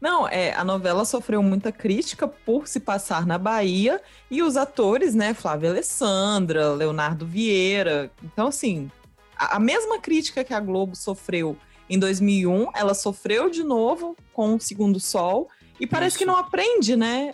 [0.00, 4.00] Não, é, a novela sofreu muita crítica por se passar na Bahia
[4.30, 8.10] e os atores, né, Flávia Alessandra, Leonardo Vieira.
[8.22, 8.90] Então, assim,
[9.36, 11.56] a, a mesma crítica que a Globo sofreu
[11.90, 15.48] em 2001, ela sofreu de novo com o Segundo Sol
[15.80, 17.32] e parece que não aprende, né?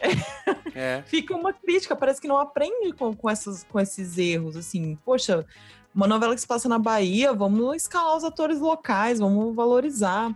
[0.75, 1.03] É.
[1.07, 5.45] Fica uma crítica, parece que não aprende com, com, essas, com esses erros, assim, poxa,
[5.99, 10.33] uma novela que se passa na Bahia, vamos escalar os atores locais, vamos valorizar.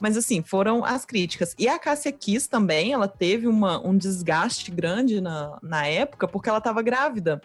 [0.00, 1.54] Mas assim, foram as críticas.
[1.56, 6.48] E a Cássia Kiss também, ela teve uma, um desgaste grande na, na época, porque
[6.48, 7.40] ela estava grávida.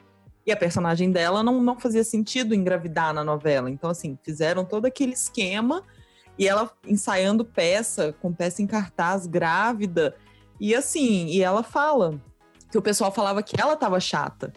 [0.47, 3.69] E a personagem dela não, não fazia sentido engravidar na novela.
[3.69, 5.83] Então, assim, fizeram todo aquele esquema
[6.39, 10.15] e ela ensaiando peça, com peça em cartaz, grávida.
[10.59, 12.19] E assim, e ela fala
[12.71, 14.51] que o pessoal falava que ela estava chata,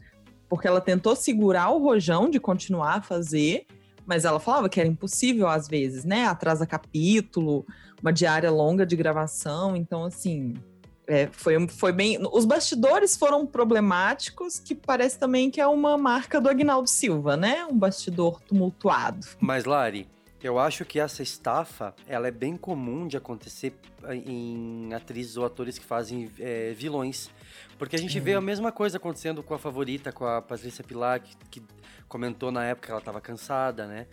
[0.53, 3.65] porque ela tentou segurar o rojão de continuar a fazer,
[4.05, 6.27] mas ela falava que era impossível às vezes, né?
[6.27, 7.65] Atrasa capítulo,
[8.03, 10.53] uma diária longa de gravação, então assim.
[11.07, 12.19] é, foi, foi bem.
[12.31, 17.65] Os bastidores foram problemáticos, que parece também que é uma marca do Agnaldo Silva, né?
[17.65, 19.27] Um bastidor tumultuado.
[19.41, 20.07] Mas, Lari,
[20.43, 23.73] eu acho que essa estafa, ela é bem comum de acontecer
[24.27, 27.31] em atrizes ou atores que fazem é, vilões.
[27.83, 31.19] Porque a gente vê a mesma coisa acontecendo com a favorita, com a Patrícia Pilar,
[31.19, 31.63] que, que
[32.07, 34.07] comentou na época que ela estava cansada, né?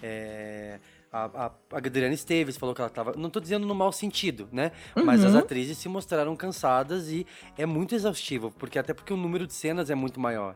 [0.00, 0.78] É,
[1.12, 3.14] a, a, a Adriana Esteves falou que ela estava.
[3.16, 4.70] Não tô dizendo no mau sentido, né?
[4.94, 5.40] Mas as Uhum.
[5.40, 7.26] atrizes se mostraram cansadas e
[7.58, 10.54] é muito exaustivo, porque até porque o número de cenas é muito maior.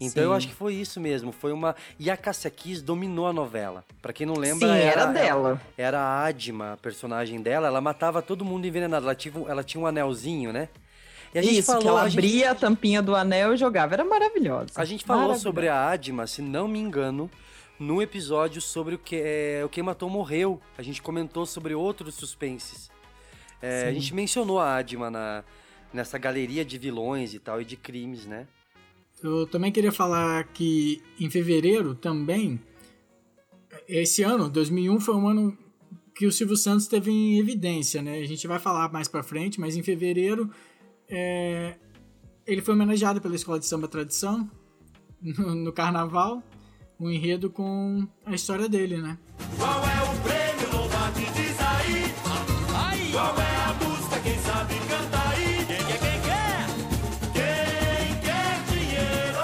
[0.00, 0.36] Então eu Sim.
[0.38, 3.84] acho que foi isso mesmo, foi uma e a Cássia Kiss dominou a novela.
[4.02, 5.62] Pra quem não lembra, Sim, era, era dela.
[5.78, 9.80] Era a Adma, a personagem dela, ela matava todo mundo envenenado, ela tinha, ela tinha
[9.80, 10.68] um anelzinho, né?
[11.34, 13.56] E a gente Isso, falou, que ela a gente- abria a tampinha do anel e
[13.56, 13.94] jogava.
[13.94, 14.72] Era maravilhosa.
[14.76, 17.30] a gente falou sobre a Adma, se não me engano,
[17.78, 20.60] no episódio sobre o que é, o Quem Matou Morreu.
[20.76, 22.90] A gente comentou sobre outros suspenses.
[23.62, 25.42] É, a gente mencionou a Adma na,
[25.92, 28.46] nessa galeria de vilões e tal, e de crimes, né?
[29.22, 32.60] Eu também queria falar que em fevereiro também,
[33.88, 35.56] esse ano, 2001, foi um ano
[36.14, 38.18] que o Silvio Santos teve em evidência, né?
[38.18, 40.50] A gente vai falar mais pra frente, mas em fevereiro
[41.14, 41.74] é,
[42.46, 44.50] ele foi homenageado pela Escola de Samba Tradição
[45.20, 46.42] no, no Carnaval,
[46.98, 49.18] um enredo com a história dele, né?
[49.58, 50.72] Qual é o prêmio?
[51.14, 53.12] Te diz aí.
[53.12, 54.20] Qual é a música?
[54.22, 55.56] Quem sabe canta aí?
[55.66, 56.66] Quem quer, quem quer?
[57.34, 59.38] Quem quer dinheiro?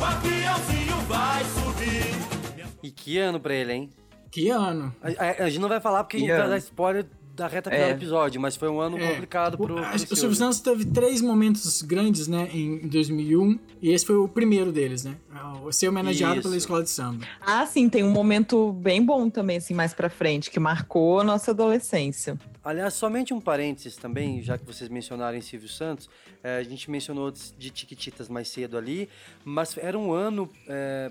[0.00, 2.78] O aviãozinho vai subir.
[2.82, 3.90] E que ano pra ele, hein?
[4.30, 4.94] Que ano?
[5.02, 6.50] A, a- a gente não vai falar porque a Que gente vai ano?
[6.50, 7.06] dar spoiler
[7.36, 7.92] da reta final É.
[7.92, 10.16] do episódio, mas foi um ano É, complicado pro, O, pro a- o Silvio.
[10.16, 15.04] Silvio Santos teve três momentos grandes, né, em 2001, e esse foi o primeiro deles,
[15.04, 15.16] né?
[15.62, 16.64] O Ser homenageado pela Isso.
[16.64, 17.26] Escola de Samba.
[17.40, 21.24] Ah, sim, tem um momento bem bom também, assim, mais pra frente, que marcou a
[21.24, 22.38] nossa adolescência.
[22.64, 26.08] Aliás, somente um parênteses também, já que vocês mencionaram Silvio Santos,
[26.42, 29.08] é, a gente mencionou de Tiquititas mais cedo ali,
[29.44, 31.10] mas era um ano é,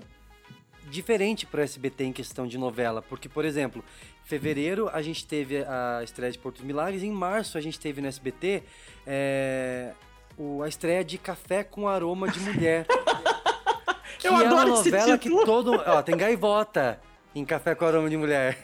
[0.90, 3.82] diferente para o SBT em questão de novela, porque, por exemplo,
[4.24, 7.78] em fevereiro a gente teve a estreia de Porto dos Milagres, em março a gente
[7.78, 8.62] teve no SBT
[9.06, 9.92] é,
[10.38, 12.86] o- a estreia de Café com Aroma de Mulher.
[14.18, 15.72] que Eu é uma adoro esse novela que todo...
[15.86, 17.00] Ó, tem gaivota
[17.34, 18.58] em Café com Aroma de Mulher.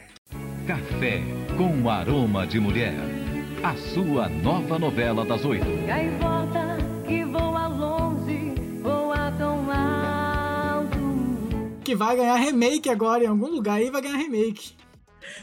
[0.67, 1.21] Café
[1.59, 2.95] com aroma de mulher.
[3.63, 5.65] A sua nova novela das oito.
[5.87, 6.42] Gaivota
[11.85, 14.77] Que vai ganhar remake agora, em algum lugar aí vai ganhar remake.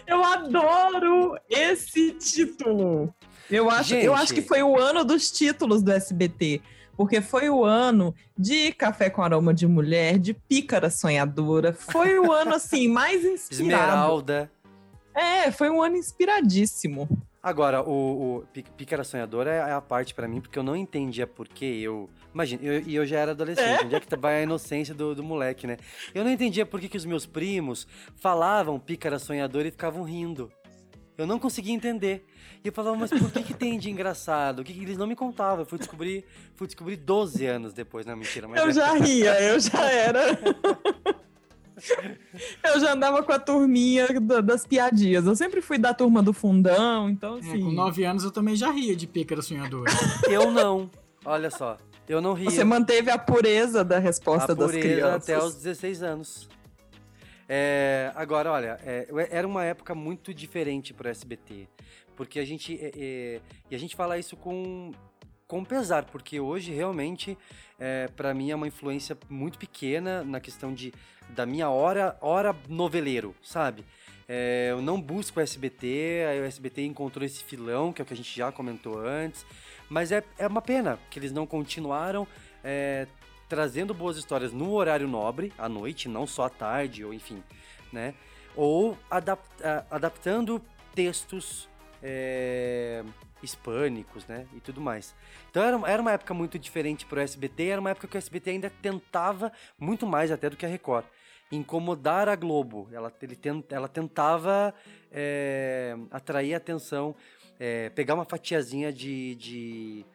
[0.08, 3.14] Eu adoro esse título.
[3.50, 6.62] Eu acho, eu acho que foi o ano dos títulos do SBT.
[6.96, 11.72] Porque foi o ano de Café com Aroma de Mulher, de Pícara Sonhadora.
[11.72, 13.64] Foi o ano, assim, mais inspirado.
[13.64, 14.52] Esmeralda.
[15.16, 17.08] É, foi um ano inspiradíssimo.
[17.42, 21.26] Agora, o, o Pi- Pícara Sonhadora é a parte pra mim, porque eu não entendia
[21.26, 22.10] por que eu.
[22.34, 23.86] Imagina, eu- e eu, já era adolescente, É.
[23.86, 25.78] onde é que vai a inocência do, do moleque, né?
[26.14, 30.52] Eu não entendia por que, que os meus primos falavam Pícara Sonhadora e ficavam rindo.
[31.18, 32.26] Eu não conseguia entender.
[32.64, 34.60] E eu falava, mas por que, que tem de engraçado?
[34.60, 35.60] O que, que eles não me contavam?
[35.62, 36.26] Eu fui descobrir,
[36.56, 38.48] fui descobrir 12 anos depois, não, mentira.
[38.50, 40.20] Mas Eu é- já ria, eu já era.
[42.74, 45.26] Eu já andava com a turminha da- das piadinhas.
[45.26, 47.62] Eu sempre fui da turma do fundão, então É, assim.
[47.62, 49.90] com 9 anos eu também já ria de pícara sonhadora.
[50.30, 50.90] Eu não.
[51.26, 51.78] Olha só.
[52.08, 52.50] Eu não ria.
[52.50, 55.30] Você manteve a pureza da resposta a das pureza crianças.
[55.30, 56.50] até os 16 anos.
[57.48, 61.68] É, agora, olha, é, era uma época muito diferente pro SBT.
[62.16, 62.78] Porque a gente.
[62.80, 64.92] é, é, e a gente fala isso com,
[65.50, 67.36] com pesar, porque hoje realmente,
[67.80, 70.94] é, para mim, é uma influência muito pequena na questão de,
[71.28, 73.84] da minha hora, hora noveleiro, sabe?
[74.28, 78.06] É, eu não busco o SBT, aí o SBT encontrou esse filão, que é o
[78.06, 79.44] que a gente já comentou antes.
[79.90, 82.28] Mas é, é uma pena que eles não continuaram
[82.64, 83.08] é,
[83.50, 87.44] trazendo boas histórias no horário nobre, à noite, não só à tarde, ou enfim,
[87.92, 88.14] né?
[88.56, 88.96] Ou
[89.90, 90.62] adaptando
[90.94, 91.68] textos
[92.04, 93.04] é,
[93.42, 94.46] hispânicos, né?
[94.56, 95.16] E tudo mais.
[95.50, 98.50] Então era, era uma época muito diferente pro SBT, era uma época que o SBT
[98.52, 101.06] ainda tentava, muito mais até do que a Record,
[101.52, 102.88] incomodar a Globo.
[102.92, 104.74] Ela, ele ten- ela tentava
[105.12, 107.16] é, atrair atenção,
[107.60, 110.06] é, pegar uma fatiazinha de, de,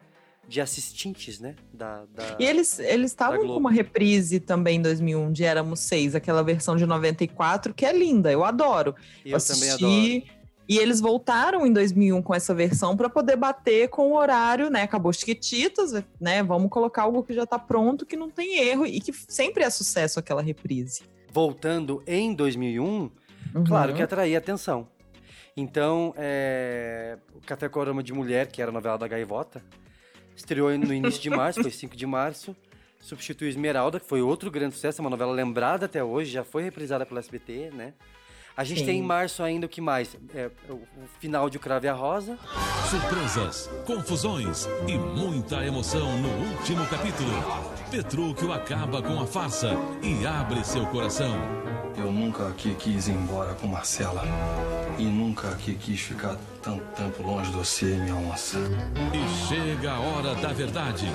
[0.47, 1.55] de assistentes, né?
[1.73, 6.15] Da, da- E eles eles estavam com uma reprise também em 2001 de Éramos Seis,
[6.15, 8.95] aquela versão de 94, que é linda, eu adoro.
[9.25, 10.31] Eu também assisti,
[10.67, 14.81] E eles voltaram em 2001 com essa versão para poder bater com o horário, né?
[14.81, 16.41] Acabou Chiquititas, né?
[16.41, 19.69] Vamos colocar algo que já tá pronto, que não tem erro e que sempre é
[19.69, 21.03] sucesso aquela reprise.
[21.31, 23.11] voltando em 2001,
[23.67, 24.87] claro que atraía atenção.
[25.57, 27.17] Então, é,
[27.73, 29.61] o Aroma de Mulher, que era a novela da Gaivota,
[30.35, 32.55] estreou no início de março, foi 5 de março.
[32.99, 37.05] Substituiu Esmeralda, que foi outro grande sucesso, uma novela lembrada até hoje, já foi reprisada
[37.05, 37.93] pelo SBT, né?
[38.57, 38.85] A gente Sim.
[38.85, 40.15] tem em março ainda o que mais?
[40.33, 42.37] É, o, o final de O Crave a Rosa.
[42.89, 47.29] Surpresas, confusões e muita emoção no último capítulo.
[47.91, 51.35] Petrúquio acaba com a farsa e abre seu coração.
[51.97, 54.23] Eu nunca aqui quis ir embora com Marcela.
[54.97, 58.57] E nunca aqui quis ficar tanto tempo longe de você, minha onça.
[59.13, 61.05] E chega a hora da verdade.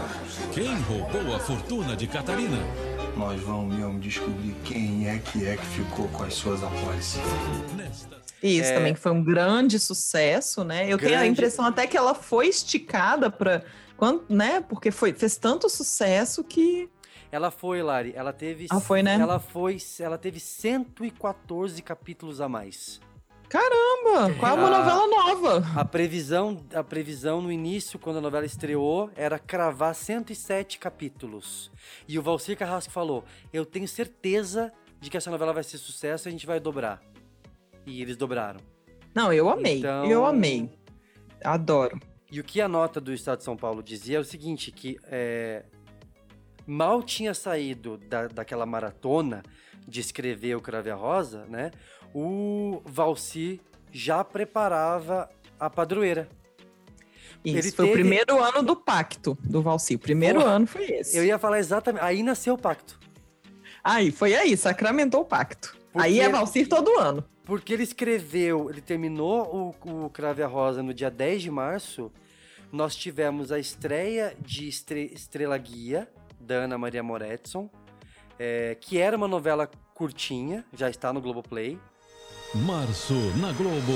[0.55, 2.57] Quem roubou a fortuna de Catarina?
[3.17, 7.21] Nós vamos mesmo descobrir quem é que é que ficou com as suas apólices.
[8.41, 8.75] Isso É.
[8.75, 10.85] também foi um grande sucesso, né?
[10.85, 11.33] Eu tenho a Grande.
[11.33, 13.65] impressão até que ela foi esticada para
[13.97, 14.61] quando, né?
[14.61, 16.89] Porque foi fez tanto sucesso que
[17.33, 18.67] Ela foi, Lari, ela teve...
[18.71, 19.15] Ah, foi, né?
[19.21, 23.01] Ela foi, ela teve 114 capítulos a mais.
[23.51, 25.81] Caramba, qual é uma A- novela nova?
[25.81, 31.71] A previsão, a previsão no início, quando a novela estreou, era cravar 107 capítulos.
[32.09, 36.27] E o Valcir Carrasco falou: Eu tenho certeza de que essa novela vai ser sucesso
[36.27, 37.03] e a gente vai dobrar.
[37.87, 38.61] E eles dobraram.
[39.15, 40.71] Não, eu amei, Então- eu amei,
[41.45, 41.99] adoro.
[42.31, 44.97] E o que a nota do Estado de São Paulo dizia é o seguinte, que
[45.07, 45.65] é,
[46.65, 49.43] mal tinha saído da, daquela maratona
[49.89, 51.73] de escrever o Crave a Rosa, né?
[52.15, 53.61] O Valci
[53.93, 56.29] já preparava a padroeira.
[57.45, 59.95] Isso Ele foi o teve- primeiro ano do pacto do Valci.
[59.95, 61.17] O primeiro ano foi esse.
[61.17, 62.03] Eu ia falar exatamente.
[62.05, 62.99] Aí nasceu o pacto.
[63.83, 65.75] Aí, foi aí, sacramentou o pacto.
[65.93, 67.25] Porque- Aí é Valcir todo ano.
[67.45, 72.13] Porque ele escreveu, ele terminou o, o Crave a Rosa no dia 10 de março.
[72.71, 77.69] Nós tivemos a estreia de Estre- Estrela Guia, da Ana Maria Moretson,
[78.39, 81.79] é, que era uma novela curtinha, já está no Globoplay.
[82.55, 83.95] Março na Globo.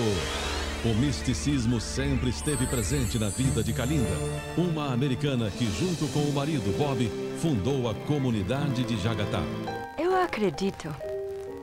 [0.84, 4.16] O misticismo sempre esteve presente na vida de Kalinda,
[4.56, 9.42] uma americana que, junto com o marido Bob, fundou a comunidade de Jagatá.
[9.98, 10.94] Eu acredito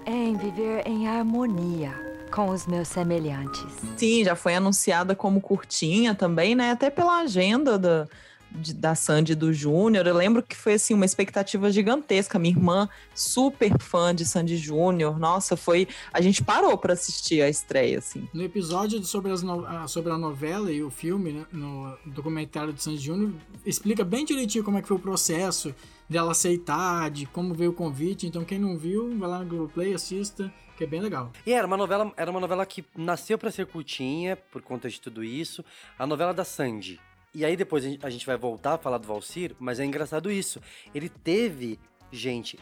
[0.05, 1.93] em viver em harmonia
[2.29, 3.73] com os meus semelhantes.
[3.95, 6.71] Sim, já foi anunciada como curtinha também, né?
[6.71, 8.05] Até pela agenda da,
[8.51, 10.05] de- da Sandy e do Júnior.
[10.07, 12.37] Eu lembro que foi assim uma expectativa gigantesca.
[12.37, 15.19] Minha irmã, super fã de Sandy Júnior.
[15.19, 15.87] Nossa, foi.
[16.13, 18.27] A gente parou para assistir a estreia, assim.
[18.33, 22.81] No episódio sobre, as no- sobre a novela e o filme, né, no documentário de
[22.83, 23.31] Sandy Júnior,
[23.65, 25.73] explica bem direitinho como é que foi o processo
[26.09, 28.27] dela aceitar, de como veio o convite.
[28.27, 31.31] Então, quem não viu, vai lá no Globoplay, assista, que é bem legal.
[31.45, 34.99] E era uma novela, era uma novela que nasceu para ser curtinha, por conta de
[34.99, 35.63] tudo isso.
[35.97, 36.99] A novela da Sandy.
[37.33, 40.59] E aí depois a gente- vai voltar a falar do Valcir, mas é engraçado isso.
[40.93, 41.79] Ele teve,
[42.11, 42.59] gente,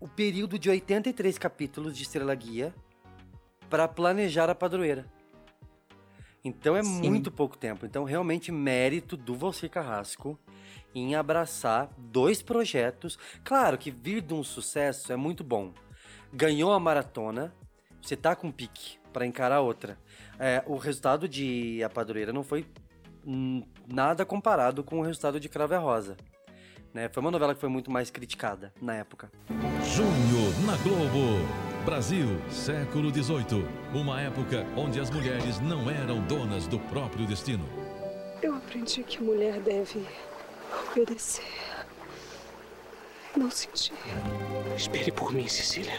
[0.00, 2.74] o período de 83 capítulos de Estrela Guia
[3.70, 5.06] para planejar a padroeira.
[6.44, 7.08] Então é Sim.
[7.08, 7.84] muito pouco tempo.
[7.84, 10.38] Então, realmente, mérito do Valcir Carrasco
[10.94, 13.18] em abraçar dois projetos.
[13.44, 15.72] Claro que vir de um sucesso é muito bom.
[16.32, 17.54] Ganhou a maratona,
[18.00, 19.98] você tá com pique para encarar outra.
[20.38, 22.64] É, o resultado de A Padroeira não foi
[23.86, 26.16] nada comparado com o resultado de Crave a Rosa.
[26.94, 27.08] Né?
[27.08, 29.30] Foi uma novela que foi muito mais criticada na época.
[29.84, 31.68] Junho na Globo.
[31.84, 33.64] Brasil, século XVIII.
[33.94, 37.66] Uma época onde as mulheres não eram donas do próprio destino.
[38.42, 40.06] Eu aprendi que mulher deve
[40.90, 41.44] obedecer.
[43.36, 43.94] Não sentir.
[44.76, 45.98] Espere por mim, Cecília.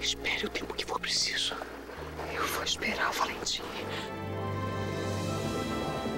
[0.00, 1.54] Espere o tempo que for preciso.
[2.34, 3.62] Eu vou esperar, Valentim.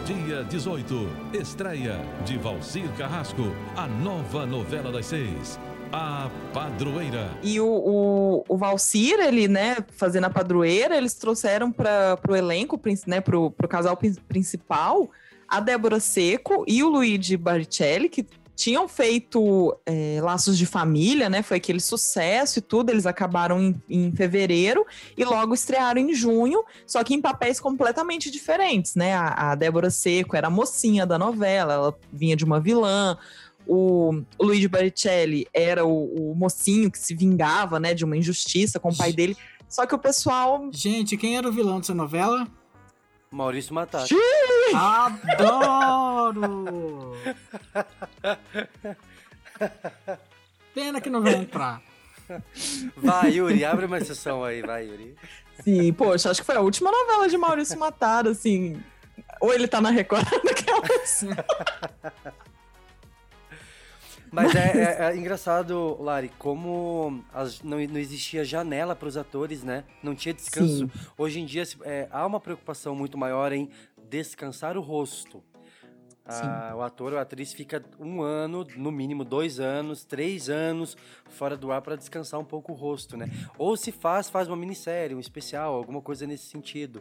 [0.07, 3.43] Dia 18, estreia de Valcir Carrasco,
[3.77, 5.59] a nova novela das seis,
[5.93, 7.31] A Padroeira.
[7.43, 12.81] E o, o, o Valcir, ele, né, fazendo a padroeira, eles trouxeram para o elenco,
[13.07, 15.11] né, pro, pro casal prin- principal,
[15.49, 18.25] a Débora Seco e o Luigi Baricelli, que
[18.57, 21.43] tinham feito é, Laços de Família, né?
[21.43, 22.91] Foi aquele sucesso e tudo.
[22.91, 24.85] Eles acabaram em, em fevereiro
[25.17, 29.15] e logo estrearam em junho, só que em papéis completamente diferentes, né?
[29.15, 33.19] A, a Débora Seco era a mocinha da novela, ela vinha de uma vilã.
[33.69, 38.91] O, Luigi Baricelli era o, o mocinho que se vingava, né, de uma injustiça com
[38.91, 39.37] o pai dele.
[39.69, 40.71] Só que o pessoal.
[40.73, 42.47] Gente, quem era o vilão dessa novela?
[43.31, 44.07] Maurício Matar.
[44.75, 46.65] Adoro!
[50.75, 51.81] Pena que não vai entrar.
[52.97, 55.17] Vai, Yuri, abre uma exceção aí, vai, Yuri.
[55.63, 58.83] Sim, poxa, acho que foi a última novela de Maurício Matar, assim.
[59.41, 61.25] Ou ele tá na Record daquelas.
[64.37, 64.69] Mas é,
[65.09, 69.83] é- é engraçado, Lari, como as- não, não existia janela para os atores, né?
[70.03, 70.87] Não tinha descanso.
[70.87, 70.91] Sim.
[71.17, 73.71] Hoje em dia é, há uma preocupação muito maior em
[74.11, 75.43] descansar o rosto.
[76.29, 80.97] Ah, o ator ou a atriz fica um ano, no mínimo dois anos, três anos
[81.31, 83.31] fora do ar para descansar um pouco o rosto, né?
[83.57, 87.01] Ou se faz, faz uma minissérie, um especial, alguma coisa nesse sentido.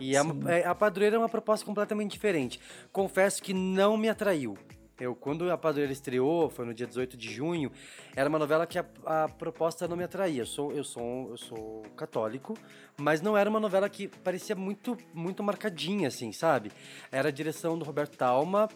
[0.00, 2.58] E a, é, a Padroeira é uma proposta completamente diferente.
[2.92, 4.56] Confesso que não me atraiu.
[4.98, 7.70] Eu, quando a Padroeira estreou, foi no dia 18 de junho,
[8.14, 10.42] era uma novela que a, a proposta não me atraía.
[10.42, 12.56] Eu sou, eu, sou, eu sou católico,
[12.96, 16.72] mas não era uma novela que parecia muito, muito marcadinha, assim, sabe?
[17.12, 18.68] Era a direção do Roberto Talma,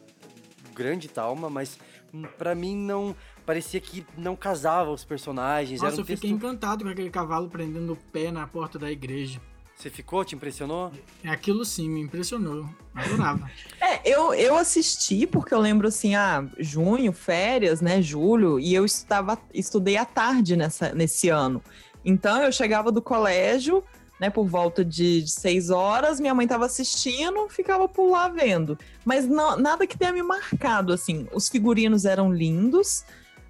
[0.75, 1.79] grande Talma, mas
[2.13, 3.17] hum, pra mim não.
[3.47, 5.81] Parecia que não casava os personagens.
[5.81, 6.35] era Nossa, um eu fiquei texto...
[6.35, 9.41] encantado com aquele cavalo prendendo o pé na porta da igreja.
[9.75, 10.23] Você ficou?
[10.27, 10.93] Te impressionou?
[11.25, 12.69] Aquilo sim, me impressionou.
[12.95, 13.51] Adorava.
[13.81, 18.85] É, eu, eu assisti porque eu lembro assim, ah, junho, férias, né, julho, e eu
[18.85, 21.63] estava, estudei à tarde nessa, nesse ano.
[22.05, 23.85] Então eu chegava do colégio,
[24.21, 28.79] né, por volta de, de seis horas, minha mãe estava assistindo, ficava por lá vendo.
[29.05, 31.27] Mas não, nada que tenha me marcado, assim.
[31.33, 33.05] Os figurinos eram lindos,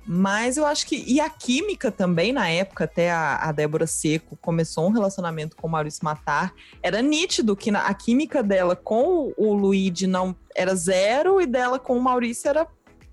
[0.07, 1.05] mas eu acho que.
[1.07, 5.67] E a química também, na época, até a, a Débora Seco começou um relacionamento com
[5.67, 6.53] o Maurício Matar.
[6.83, 11.79] Era nítido que na- a química dela com o Luigi não era zero e dela
[11.79, 12.67] com o Maurício era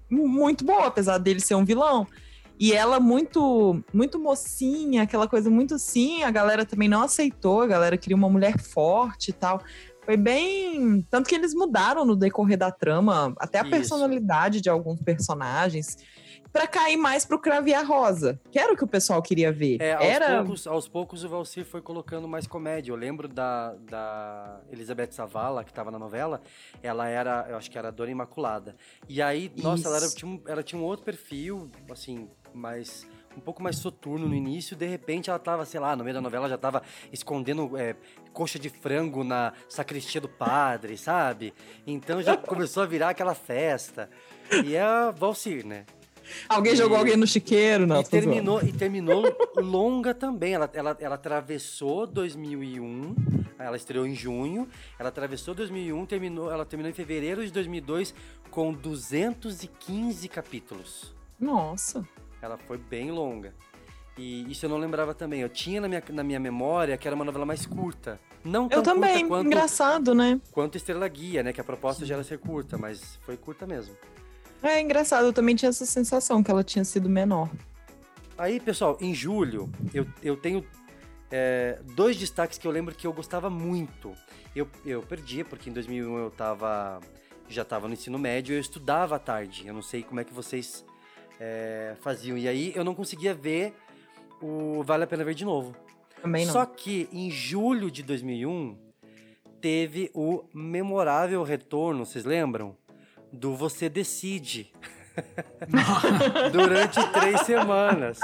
[0.10, 2.08] muito boa, apesar dele ser um vilão.
[2.60, 7.68] E ela muito, muito mocinha, aquela coisa muito assim, a galera também não aceitou, a
[7.68, 9.62] galera queria uma mulher forte e tal.
[10.04, 11.06] Foi bem.
[11.12, 13.70] Tanto que eles mudaram no decorrer da trama, até a Isso.
[13.70, 15.98] personalidade de alguns personagens,
[16.52, 19.82] pra cair mais pro Craviar Rosa, que era o que o pessoal queria ver.
[19.82, 20.38] É, aos, era.
[20.38, 22.92] poucos, aos poucos o Valcir foi colocando mais comédia.
[22.92, 26.42] Eu lembro da, da Elizabeth Savala, que estava na novela,
[26.82, 28.76] ela era, eu acho que era a Dona Imaculada.
[29.08, 33.40] E aí, nossa, ela, era- tinha um, ela tinha um outro perfil, assim, mais um
[33.40, 36.50] pouco mais soturno no início, de repente ela tava, sei lá, no meio da novela
[36.50, 36.82] já tava
[37.14, 37.96] escondendo é,
[38.34, 41.54] coxa de frango na sacristia do padre, sabe?
[41.86, 44.10] Então já começou a virar aquela festa.
[44.66, 45.86] E é a Valcir, né?
[46.50, 47.96] Alguém E- jogou alguém no chiqueiro, não.
[47.96, 48.10] e zoando.
[48.10, 49.24] terminou, e terminou
[49.58, 50.54] longa também.
[50.54, 53.16] Ela, ela, ela atravessou 2001,
[53.60, 54.68] ela estreou em junho.
[55.00, 58.14] Ela atravessou 2001, terminou, ela terminou em fevereiro de 2002
[58.52, 61.14] com 215 capítulos.
[61.40, 62.06] Nossa.
[62.42, 63.54] Ela foi bem longa.
[64.18, 65.42] E isso eu não lembrava também.
[65.42, 68.20] Eu tinha na minha, na minha memória que era uma novela mais curta.
[68.44, 70.40] Não tão Eu também, curta quanto, engraçado, né?
[70.52, 71.52] quanto Estrela Guia, né?
[71.54, 73.96] Que a proposta já era ser curta, mas foi curta mesmo.
[74.62, 77.50] É engraçado, eu também tinha essa sensação que ela tinha sido menor.
[78.38, 80.66] Aí, pessoal, em julho, eu, eu tenho
[81.32, 84.14] é, dois destaques que eu lembro que eu gostava muito.
[84.56, 87.00] Eu, eu perdi, porque em 2001 eu tava,
[87.48, 89.68] já estava no ensino médio eu estudava à tarde.
[89.68, 90.86] Eu não sei como é que vocês
[91.40, 92.38] é, faziam.
[92.38, 93.74] E aí eu não conseguia ver
[94.42, 95.76] o Vale a Pena Ver de novo.
[96.22, 96.54] Também não.
[96.54, 98.78] Só que em julho de 2001
[99.62, 102.76] teve o memorável retorno, vocês lembram?
[103.38, 104.72] Do Você Decide.
[106.52, 108.20] Durante três semanas.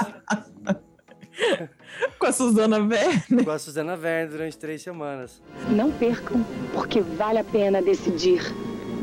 [2.18, 3.44] Com a Suzana Verne.
[3.44, 5.42] Com a Suzana Verne durante três semanas.
[5.68, 8.42] Não percam, porque vale a pena decidir.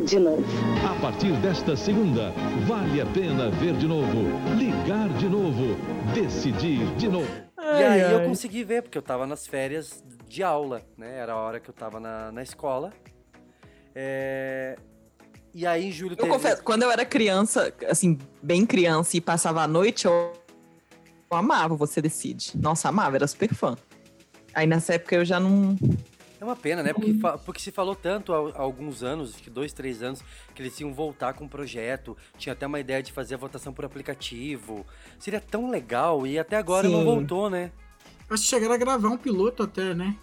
[0.06, 0.44] de novo.
[0.90, 2.32] A partir desta segunda,
[2.66, 4.24] vale a pena ver de novo,
[4.58, 5.76] ligar de novo,
[6.14, 7.30] decidir de novo.
[7.58, 11.18] E aí eu consegui ver, porque eu tava nas férias de aula, né?
[11.20, 12.92] Era a hora que eu tava na, na escola.
[13.94, 14.78] É,
[15.54, 16.30] E aí em julho Eu teve...
[16.30, 20.34] confesso, quando eu era criança, assim, bem criança e passava a noite, eu,
[21.30, 22.54] eu amava Você Decide.
[22.56, 23.76] Nossa, amava, era super fã.
[24.54, 25.78] Aí nessa época eu já não.
[26.40, 26.92] É uma pena, né?
[26.92, 27.14] Porque,
[27.46, 30.24] porque se falou tanto há, há alguns anos, acho que dois, três anos,
[30.56, 32.18] que eles iam voltar com um projeto.
[32.38, 34.86] Tinha até uma ideia de fazer a votação por aplicativo.
[35.20, 37.06] Seria tão legal e até agora não Sim.
[37.06, 37.72] voltou, né?
[38.30, 40.16] Acho que chegaram a gravar um piloto até, né?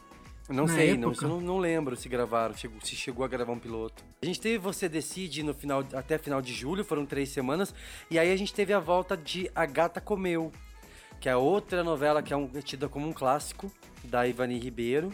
[0.48, 4.02] Não Na sei, não, não, não lembro se gravaram, se chegou a gravar um piloto.
[4.22, 7.74] A gente teve Você Decide no final, até final de julho, foram três semanas.
[8.10, 10.50] E aí a gente teve a volta de A Gata Comeu,
[11.20, 13.70] que é outra novela que é, um- é tida como um clássico,
[14.04, 15.12] da Ivani Ribeiro.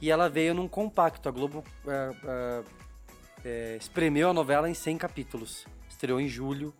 [0.00, 1.28] E ela veio num compacto.
[1.28, 2.62] A Globo é, é,
[3.44, 5.66] é, espremeu a novela em 100 capítulos.
[5.88, 6.74] Estreou em julho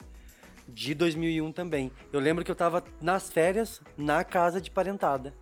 [0.68, 1.92] de 2001 também.
[2.12, 5.32] Eu lembro que eu tava nas férias, na casa de parentada.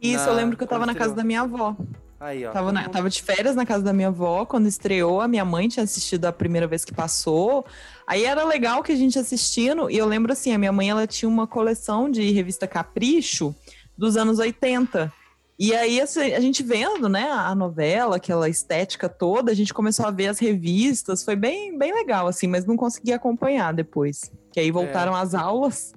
[0.00, 1.76] Isso, Na- eu lembro que eu tava na casa da minha avó.
[2.20, 2.50] Aí, ó.
[2.50, 5.20] Tava, na- tava de férias na casa da minha avó quando estreou.
[5.20, 7.64] A minha mãe tinha assistido a primeira vez que passou.
[8.06, 9.88] Aí era legal que a gente assistindo.
[9.90, 13.54] E eu lembro assim: a minha mãe ela tinha uma coleção de revista Capricho
[13.96, 15.12] dos anos 80.
[15.60, 20.06] E aí assim, a gente vendo, né, a novela, aquela estética toda, a gente começou
[20.06, 21.24] a ver as revistas.
[21.24, 24.30] Foi bem, bem legal, assim, mas não consegui acompanhar depois.
[24.52, 25.92] Que aí voltaram as aulas.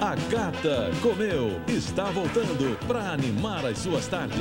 [0.00, 4.38] A Gata Comeu está voltando para animar as suas tardes.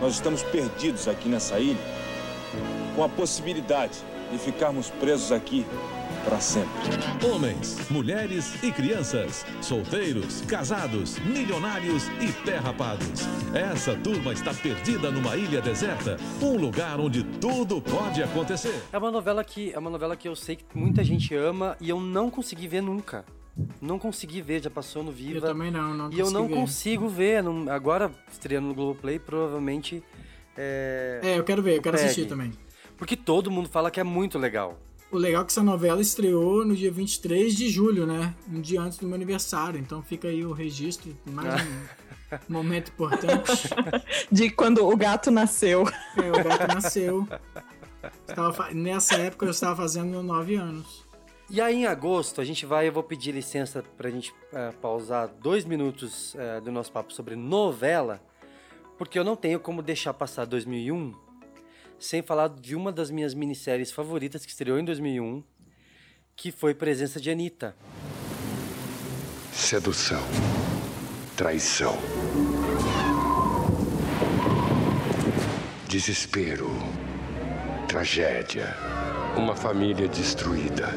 [0.00, 1.78] Nós estamos perdidos aqui nessa ilha
[2.94, 3.98] com a possibilidade
[4.30, 5.66] de ficarmos presos aqui
[6.24, 6.70] para sempre.
[7.26, 13.22] Homens, mulheres e crianças, solteiros, casados, milionários e perrapados.
[13.54, 18.74] Essa turma está perdida numa ilha deserta, um lugar onde tudo pode acontecer.
[18.92, 21.90] É uma novela que é uma novela que eu sei que muita gente ama e
[21.90, 23.24] eu não consegui ver nunca.
[23.80, 25.38] Não consegui ver, já passou no Viva.
[25.38, 26.54] Eu também não, não E eu não ver.
[26.54, 27.42] consigo ver.
[27.42, 30.02] não- agora, estreando no Globoplay, provavelmente.
[30.56, 32.08] É, É, eu quero ver, eu quero pegue.
[32.10, 32.52] assistir também.
[32.96, 34.78] Porque todo mundo fala que é muito legal.
[35.10, 38.34] O legal é que essa novela estreou no dia 23 de julho, né?
[38.50, 39.78] Um dia antes do meu aniversário.
[39.78, 43.68] Então fica aí o registro, mais um momento importante.
[44.30, 45.84] De quando o gato nasceu.
[46.16, 47.28] É, o gato nasceu.
[48.26, 51.04] Estava Nessa época eu estava fazendo nove anos.
[51.50, 52.88] E aí, em agosto, a gente vai.
[52.88, 57.36] Eu vou pedir licença pra gente é, pausar dois minutos é, do nosso papo sobre
[57.36, 58.20] novela,
[58.98, 61.23] porque eu não tenho como deixar passar 2001
[62.04, 65.42] sem falar de uma das minhas minisséries favoritas que estreou em 2001,
[66.36, 67.74] que foi Presença de Anitta.
[69.50, 70.22] Sedução.
[71.34, 71.96] Traição.
[75.88, 76.68] Desespero.
[77.88, 78.76] Tragédia.
[79.36, 80.90] Uma família destruída.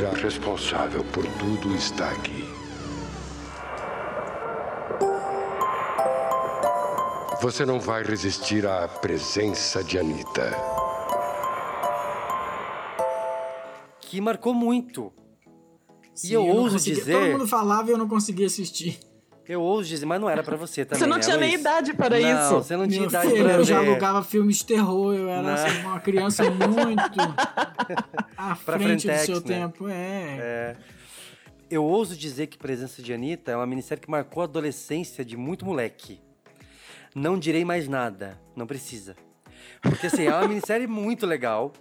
[0.00, 2.43] E a responsável por tudo está aqui.
[7.40, 10.50] Você não vai resistir à presença de Anitta.
[14.00, 15.12] Que marcou muito.
[16.14, 17.12] Sim, e eu, não ouso consegui- dizer.
[17.12, 18.98] Todo mundo falava e eu não conseguia assistir.
[19.46, 21.00] Eu ouso dizer, mas não era pra você também.
[21.00, 21.60] Você não né, tinha nem Luiz?
[21.60, 22.54] idade para não, isso.
[22.54, 25.52] Você não tinha Meu idade filho, pra eu já alugava filmes de terror, eu era
[25.54, 27.20] assim, uma criança muito
[28.38, 29.40] à Pra frente do Frentex, seu né?
[29.42, 29.86] tempo.
[29.88, 29.92] É.
[30.38, 30.76] É.
[31.70, 35.36] Eu ouso dizer que Presença de Anitta é uma minissérie que marcou a adolescência de
[35.36, 36.20] muito moleque.
[37.14, 39.14] Não direi mais nada, não precisa.
[39.80, 41.72] Porque assim, é uma minissérie muito legal.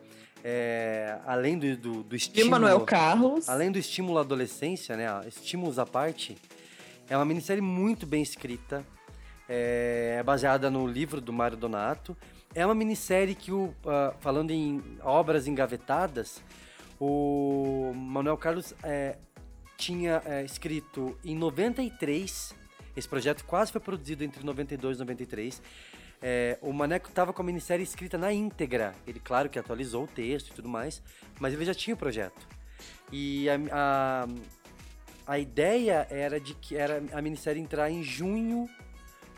[0.45, 2.51] É, além do, do, do estímulo.
[2.51, 3.47] Manuel Carlos.
[3.47, 5.05] Além do estímulo à adolescência, né?
[5.25, 6.37] Estímulos à parte.
[7.09, 8.85] É uma minissérie muito bem escrita.
[9.47, 12.15] É, é baseada no livro do Mário Donato.
[12.55, 16.41] É uma minissérie que, o, ah, falando em obras engavetadas,
[16.99, 19.17] o Manuel Carlos é,
[19.77, 22.53] tinha é, escrito em 93.
[22.95, 25.61] Esse projeto quase foi produzido entre 92 e 93.
[26.21, 28.93] É, o Maneco estava com a minissérie escrita na íntegra.
[29.05, 31.01] Ele, claro, que atualizou o texto e tudo mais,
[31.39, 32.47] mas ele já tinha o projeto.
[33.11, 34.27] E a, a,
[35.27, 38.69] a ideia era de que era a minissérie entrar em junho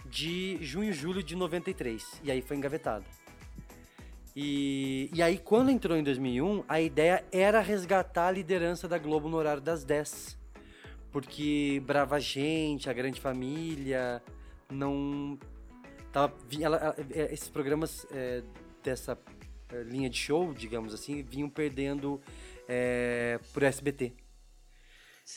[0.05, 2.21] de junho, julho de 93.
[2.23, 3.05] E aí foi engavetado.
[4.35, 9.29] E, e aí, quando entrou em 2001, a ideia era resgatar a liderança da Globo
[9.29, 10.37] no horário das 10.
[11.15, 14.21] Porque Brava Gente, A Grande Família,
[14.69, 15.39] não.
[16.11, 18.43] Tava, vi- ela- ela- é, esses programas é,
[18.83, 19.17] dessa
[19.71, 22.19] é, linha de show, digamos assim, vinham perdendo
[22.67, 24.11] é, por SBT.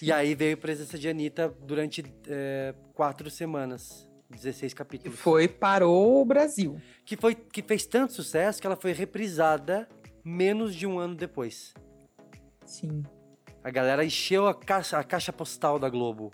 [0.02, 4.04] E aí veio a presença de Anitta durante é, quatro semanas.
[4.28, 5.16] 16 capítulos.
[5.16, 6.80] Foi, parou o Brasil.
[7.04, 9.88] Que, foi, que fez tanto sucesso que ela foi reprisada
[10.24, 11.72] menos de um ano depois.
[12.66, 13.04] Sim.
[13.68, 16.32] A galera encheu a caixa, a caixa postal da Globo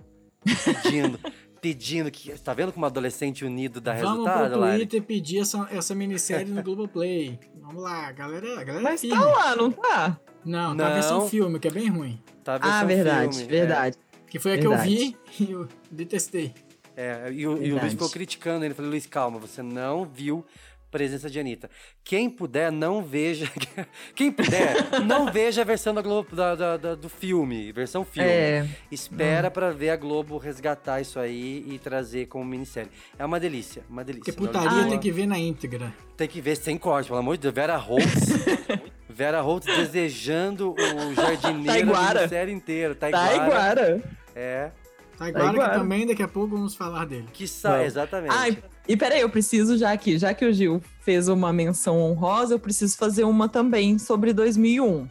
[0.64, 1.18] pedindo,
[1.60, 2.30] pedindo que.
[2.38, 4.76] Tá vendo como adolescente unido dá Vamos resultado, pro Lari?
[4.78, 7.40] Twitter pedir essa, essa minissérie no Globoplay.
[7.60, 8.60] Vamos lá, galera.
[8.60, 9.16] A galera Mas firme.
[9.18, 10.20] tá lá, não tá?
[10.44, 12.22] Não, tá a versão filme, que é bem ruim.
[12.44, 13.98] Tá a Ah, verdade, filme, verdade.
[14.28, 15.16] Que foi a que eu vi Verdade.
[15.40, 16.54] e eu detestei.
[16.96, 17.80] É, e o, e o Verdade.
[17.80, 18.74] Luiz ficou criticando ele.
[18.74, 20.46] Falei, Luiz, calma, você não viu
[20.94, 21.68] presença de Anitta.
[22.04, 23.50] Quem puder, não veja.
[24.14, 28.28] Quem puder, não veja a versão da Globo, da, da- da- do filme, versão filme.
[28.30, 28.64] É.
[28.92, 32.90] Espera pra ver a Globo resgatar isso aí e trazer como minissérie.
[33.18, 34.32] É uma delícia, uma delícia.
[34.32, 35.92] Porque putaria não- tem que ver na íntegra.
[36.16, 37.54] tem que ver sem corte, pelo amor de Deus.
[37.54, 38.28] Vera Holtz.
[39.10, 42.20] Vera Holtz desejando o jardineiro Taiguara.
[42.20, 42.94] da série inteira.
[42.94, 43.28] Taiguara.
[43.36, 44.02] Taiguara.
[44.36, 44.70] É.
[45.18, 47.26] Tá agora que também daqui a pouco vamos falar dele.
[47.32, 47.70] Que sa...
[47.70, 47.86] Vamos.
[47.86, 48.34] Exatamente.
[48.34, 52.54] Ai, e peraí, eu preciso já aqui, já que o Gil fez uma menção honrosa,
[52.54, 55.08] eu preciso fazer uma também sobre 2001.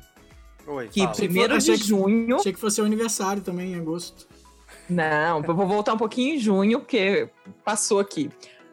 [0.65, 1.11] Oi, Que fala.
[1.15, 2.35] primeiro Achei de que- junho.
[2.37, 4.27] Achei que fosse o aniversário também, em agosto.
[4.89, 7.29] Não, eu vou voltar um pouquinho em junho, porque
[7.65, 8.29] passou aqui.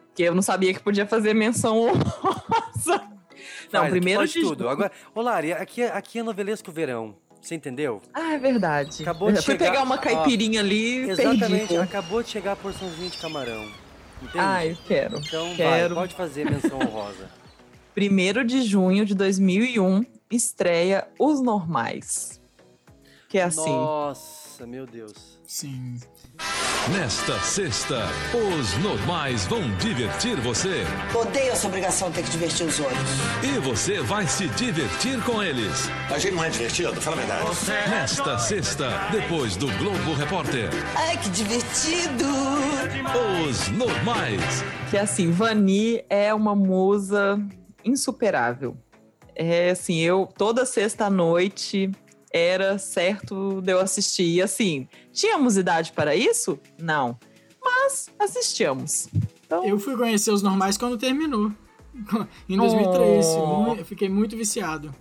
[0.07, 3.01] Porque eu não sabia que podia fazer menção honrosa.
[3.71, 4.59] Não, Faz, primeiro de tudo.
[4.59, 4.69] junho.
[4.69, 7.15] Agora, ô Lari, aqui, é- aqui é novelesco verão.
[7.41, 8.01] Você entendeu?
[8.13, 9.01] Ah, é verdade.
[9.01, 11.77] Acabou de eu fui chegar- pegar uma ó, caipirinha ali Exatamente, perdi.
[11.77, 13.65] acabou de chegar a porçãozinha de camarão.
[14.21, 14.39] Entende?
[14.39, 15.17] Ai, quero.
[15.17, 15.95] Então quero.
[15.95, 17.29] vai, pode fazer menção honrosa.
[17.93, 22.39] Primeiro de junho de 2001, estreia Os Normais.
[23.27, 23.69] Que é assim.
[23.69, 25.39] Nossa, meu Deus.
[25.45, 25.97] Sim.
[26.89, 30.83] Nesta sexta, os normais vão divertir você.
[31.13, 32.99] Odeio essa obrigação de ter que divertir os outros.
[33.43, 35.87] E você vai se divertir com eles.
[36.09, 37.89] A gente não é divertido, fala a verdade.
[37.89, 40.69] Nesta sexta, depois do Globo Repórter.
[40.95, 42.25] Ai, que divertido!
[43.47, 44.63] Os normais.
[44.89, 47.39] Que assim, Vani é uma musa
[47.85, 48.75] insuperável.
[49.35, 51.91] É assim, eu toda sexta noite
[52.33, 54.35] era certo de eu assistir.
[54.35, 56.57] E assim, tínhamos idade para isso?
[56.81, 57.19] Não.
[57.63, 59.09] Mas assistíamos.
[59.45, 61.51] Então, Eu fui conhecer os normais quando terminou.
[62.49, 63.25] em 2003.
[63.27, 63.75] Oh.
[63.77, 64.93] Eu fiquei muito viciado.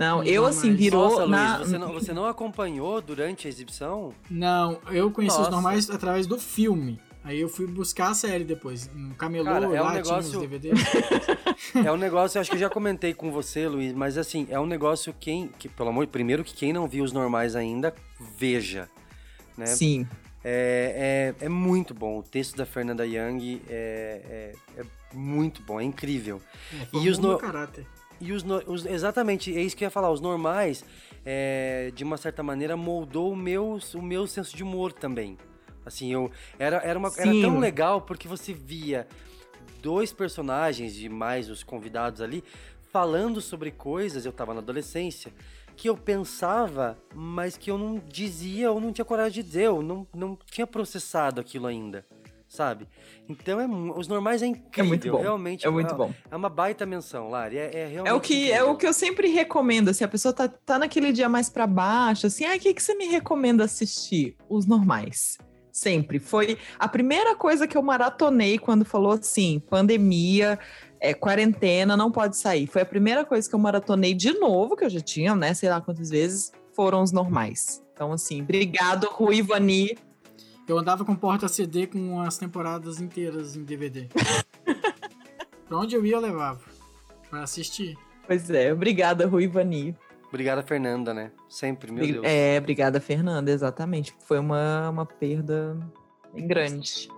[0.00, 4.12] Não, eu assim virou Nossa, na Luiz, você não, você não acompanhou durante a exibição?
[4.30, 5.48] Não, eu conheci Nossa.
[5.50, 6.98] os normais através do filme.
[7.22, 8.90] Aí eu fui buscar a série depois.
[8.94, 10.80] No camelô, Cara, é um lá tinha os negócio- DVDs.
[11.84, 14.58] É um negócio, eu acho que eu já comentei com você, Luiz, mas assim, é
[14.58, 17.94] um negócio quem, que, pelo amor, primeiro que quem não viu os normais ainda,
[18.38, 18.88] veja,
[19.56, 19.66] né?
[19.66, 20.08] Sim.
[20.42, 24.84] É, é, é muito bom, o texto da Fernanda Young é, é, é
[25.14, 26.40] muito bom, é incrível.
[26.72, 27.86] É, E os no- meu caráter.
[28.20, 30.10] E os, os- exatamente, é isso que eu ia falar.
[30.10, 30.84] Os normais,
[31.24, 35.38] é, de uma certa maneira, moldou o meu, o meu senso de humor também.
[35.84, 39.08] Assim, eu era, era, uma, era tão legal porque você via
[39.82, 42.44] dois personagens e mais os convidados ali
[42.92, 45.32] falando sobre coisas, eu tava na adolescência,
[45.76, 49.80] que eu pensava, mas que eu não dizia ou não tinha coragem de dizer, eu
[49.80, 52.04] não, não tinha processado aquilo ainda.
[52.50, 52.88] Sabe?
[53.28, 55.64] Então é os normais é incrível, muito bom, realmente.
[55.64, 56.12] é muito bom.
[56.28, 57.56] É uma baita menção, Lari.
[57.56, 58.70] É, é realmente É o que é incrível.
[58.72, 62.26] o que eu sempre recomendo, assim, a pessoa tá, tá naquele dia mais pra baixo,
[62.26, 64.36] assim, ah, o que, que você me recomenda assistir?
[64.48, 65.38] Os normais.
[65.70, 66.18] Sempre.
[66.18, 70.58] Foi a primeira coisa que eu maratonei quando falou assim, pandemia,
[70.98, 72.66] é, quarentena, não pode sair.
[72.66, 75.68] Foi a primeira coisa que eu maratonei de novo, que eu já tinha, né, sei
[75.68, 77.80] lá quantas vezes, foram os normais.
[77.94, 79.96] Então, assim, obrigado, Rui Vani.
[80.70, 84.06] Eu andava com porta CD com as temporadas inteiras em DVD.
[85.66, 86.60] pra onde eu ia, eu levava.
[87.28, 87.98] Pra assistir.
[88.24, 89.96] Pois é, obrigada, Rui Vani.
[90.28, 91.32] Obrigada, Fernanda, né?
[91.48, 92.24] Sempre, meu Deus.
[92.24, 94.14] É, obrigada, Fernanda, exatamente.
[94.20, 95.76] Foi uma, uma perda
[96.32, 97.08] bem grande.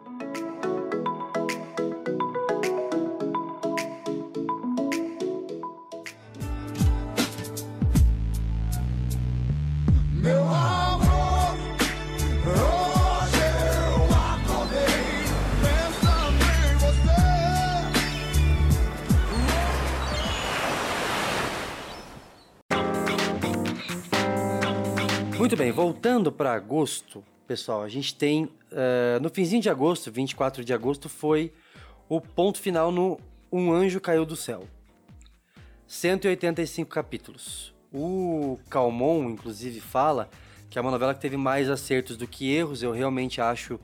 [26.03, 28.51] Voltando para agosto, pessoal, a gente tem.
[28.73, 31.53] eh, no finzinho de agosto, 24 de agosto, foi
[32.09, 33.21] o ponto final no
[33.53, 34.65] Um Anjo Caiu do Céu.
[35.87, 37.73] 185 capítulos.
[37.95, 40.29] O Calmon, inclusive, fala
[40.69, 42.83] que é uma novela que teve mais acertos do que erros.
[42.83, 43.79] Eu realmente acho,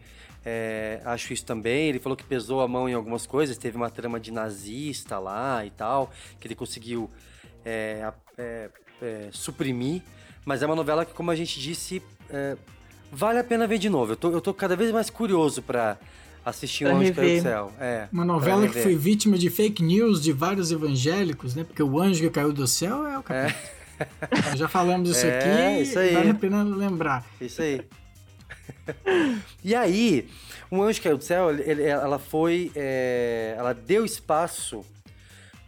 [0.45, 1.89] eh, acho isso também.
[1.89, 3.57] Ele falou que pesou a mão em algumas coisas.
[3.57, 6.11] Teve uma trama de nazista lá e tal,
[6.41, 7.09] que ele conseguiu
[7.65, 10.03] eh, eh, suprimir.
[10.45, 12.57] Mas é uma novela que, como a gente disse, é,
[13.13, 14.13] vale a pena ver de novo.
[14.13, 15.99] Eu tô, eu tô cada vez mais curioso pra
[16.45, 17.43] assistir Pra O Anjo Caiu do.
[17.43, 17.73] Céu.
[17.79, 21.65] É, Uma novela que foi vítima de fake news de vários evangélicos, né?
[21.65, 23.55] Porque o anjo que caiu do céu é o capeta.
[24.51, 25.39] Nós já falamos isso É,
[25.75, 26.15] aqui, isso aí.
[26.15, 27.27] vale a pena lembrar.
[27.41, 27.83] Isso aí.
[29.63, 30.29] e aí,
[30.71, 32.71] o Anjo Caiu do Céu, ele- ela foi.
[32.75, 34.85] é, ela deu espaço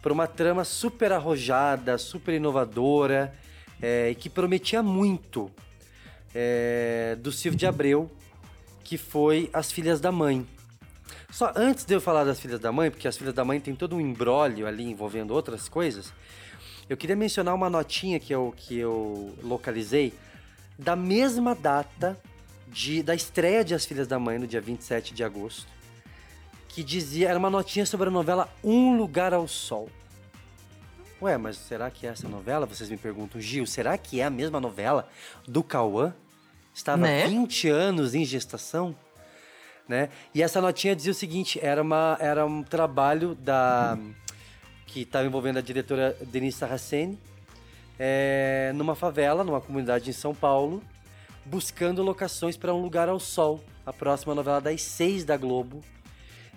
[0.01, 3.33] para uma trama super arrojada, super inovadora,
[3.81, 5.51] é, e que prometia muito
[6.33, 8.09] é, do Silvio de Abreu,
[8.83, 10.45] que foi As Filhas da Mãe.
[11.31, 13.73] Só antes de eu falar das Filhas da Mãe, porque As Filhas da Mãe tem
[13.73, 16.13] todo um embrólio ali envolvendo outras coisas,
[16.89, 20.13] eu queria mencionar uma notinha que eu, que eu localizei
[20.77, 22.17] da mesma data
[22.67, 25.67] de, da estreia de As Filhas da Mãe, no dia 27 de agosto,
[26.67, 29.89] que dizia, era uma notinha sobre a novela Um Lugar ao Sol.
[31.21, 32.65] Ué, mas será que é essa novela?
[32.65, 35.07] Vocês me perguntam, Gil, será que é a mesma novela
[35.47, 36.15] do Cauã?
[36.73, 37.27] Estava Né?
[37.27, 38.95] 20 anos em gestação?
[39.87, 40.09] Né?
[40.33, 43.97] E essa notinha dizia o seguinte, era, uma, era um trabalho da
[44.87, 47.17] que estava envolvendo a diretora Denise Saraceni,
[47.97, 50.83] é, numa favela, numa comunidade em São Paulo,
[51.45, 55.81] buscando locações para Um Lugar ao Sol, a próxima novela das seis da Globo,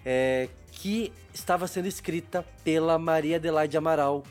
[0.04, 4.24] é, que estava sendo escrita pela Maria Adelaide Amaral.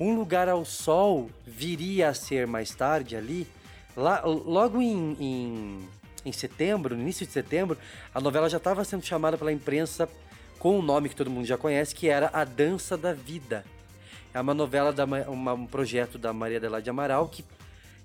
[0.00, 3.46] Um Lugar ao Sol viria a ser mais tarde ali,
[3.96, 5.88] lá, logo em, em,
[6.24, 7.76] em setembro, no início de setembro,
[8.14, 10.08] a novela já estava sendo chamada pela imprensa
[10.58, 13.64] com um nome que todo mundo já conhece, que era A Dança da Vida.
[14.32, 17.44] É uma novela, da, Ma- uma- um projeto da Maria Adelaide Amaral que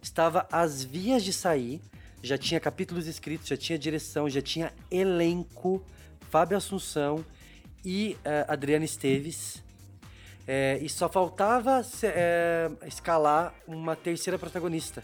[0.01, 1.79] estava às vias de sair,
[2.23, 5.83] já tinha capítulos escritos, já tinha direção, já tinha elenco,
[6.31, 7.23] Fábio Assunção
[7.85, 9.61] e eh, Adriana Esteves.
[10.47, 15.03] Eh, e só faltava eh, escalar uma terceira protagonista,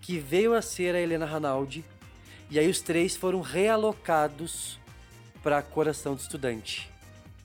[0.00, 1.84] que veio a ser a Helena Ranaldi.
[2.50, 4.78] E aí os três foram realocados
[5.42, 6.90] para Coração de Estudante.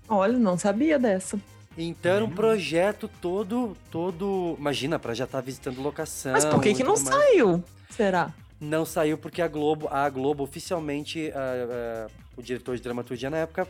[0.08, 1.40] Olha, não sabia dessa.
[1.78, 4.56] Então era um projeto todo, todo.
[4.58, 6.32] Imagina, para já estar visitando locação.
[6.32, 7.02] Mas por que que não mais.
[7.02, 7.64] saiu?
[7.90, 8.34] Será?
[8.60, 11.32] Não saiu porque a Globo, a Globo oficialmente,
[12.38, 13.68] o diretor de dramaturgia na época,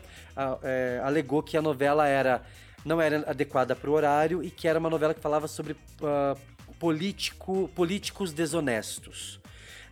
[0.62, 2.42] eh, alegou que a novela era
[2.86, 6.36] não era adequada para o horário e que era uma novela que falava sobre ah,
[6.78, 9.40] político, políticos desonestos.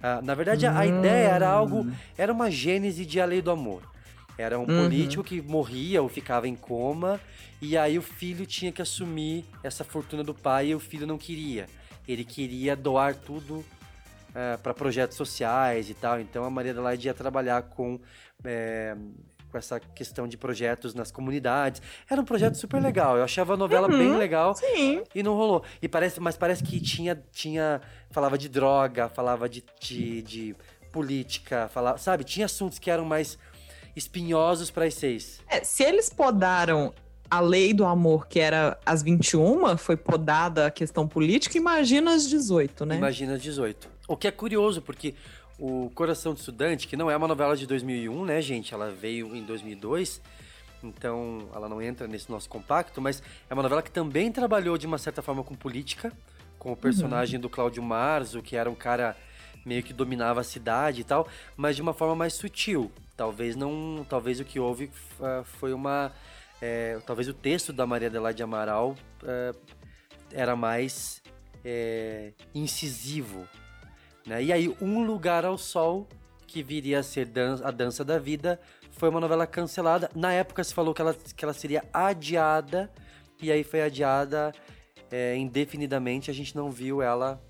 [0.01, 1.86] Ah, na verdade, a, a ideia era algo,
[2.16, 3.82] era uma gênese de A Lei do Amor.
[4.38, 4.84] Era um Uhum.
[4.84, 7.20] político que morria ou ficava em coma,
[7.61, 11.18] e aí o filho tinha que assumir essa fortuna do pai e o filho não
[11.18, 11.66] queria.
[12.07, 13.64] Ele queria doar tudo
[14.62, 16.20] para projetos sociais e tal.
[16.20, 18.01] Então a Maria Adelaide ia trabalhar com,
[18.45, 18.97] é,
[19.55, 21.80] com essa questão de projetos nas comunidades.
[22.11, 23.16] Era um projeto super legal.
[23.16, 25.00] Eu achava a novela Uhum, bem legal sim.
[25.14, 25.62] e não rolou.
[25.80, 27.80] E parece, mas parece que tinha, tinha
[28.11, 30.57] falava de droga, falava de, de, de
[30.90, 32.24] política, falava, sabe?
[32.24, 33.38] Tinha assuntos que eram mais
[33.94, 35.40] espinhosos para as seis.
[35.48, 36.92] É, se eles podaram
[37.30, 42.28] a lei do amor, que era às 21, foi podada a questão política, imagina às
[42.28, 42.96] 18, né?
[42.96, 43.88] Imagina 18.
[44.09, 45.14] O que é curioso, porque
[45.59, 48.74] o Coração de Estudante, que não é uma novela de 2001, né, gente?
[48.74, 50.20] Ela veio em 2002,
[50.82, 54.86] então ela não entra nesse nosso compacto, mas é uma novela que também trabalhou de
[54.86, 56.12] uma certa forma com política,
[56.59, 59.16] com o personagem do Cláudio Marzo, que era um cara
[59.64, 61.26] meio que dominava a cidade e tal,
[61.57, 62.90] mas de uma forma mais sutil.
[63.16, 64.90] Talvez não, talvez o que houve
[65.20, 66.12] ah, foi uma,
[66.61, 69.55] é, talvez o texto da Maria Adelaide Amaral ah,
[70.32, 71.22] era mais
[71.64, 73.48] é, incisivo,
[74.27, 74.43] né?
[74.43, 76.09] E aí, Um Lugar ao Sol,
[76.47, 78.61] que viria a ser dan a Dança da Vida,
[78.93, 80.11] foi uma novela cancelada.
[80.14, 82.91] Na época se falou que ela, que ela seria adiada,
[83.43, 84.53] e aí foi adiada
[85.11, 87.43] é, indefinidamente, a gente não viu ela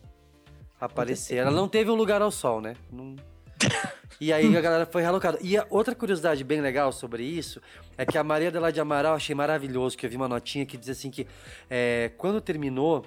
[0.80, 1.36] aparecer.
[1.36, 2.74] Ela não teve Um Lugar ao Sol, né?
[2.90, 3.16] Não-
[4.20, 5.38] E aí a galera foi realocada.
[5.42, 7.60] E outra curiosidade bem legal sobre isso
[7.98, 10.88] é que a Maria Adelaide Amaral, achei maravilhoso, que eu vi uma notinha que diz
[10.88, 11.26] assim que
[11.68, 13.04] é, quando terminou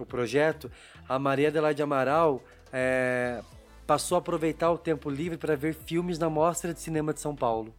[0.00, 0.70] o projeto,
[1.06, 2.42] a Maria Adelaide Amaral
[2.72, 3.40] é,
[3.86, 7.34] passou a aproveitar o tempo livre para ver filmes na Mostra de Cinema de São
[7.34, 7.74] Paulo.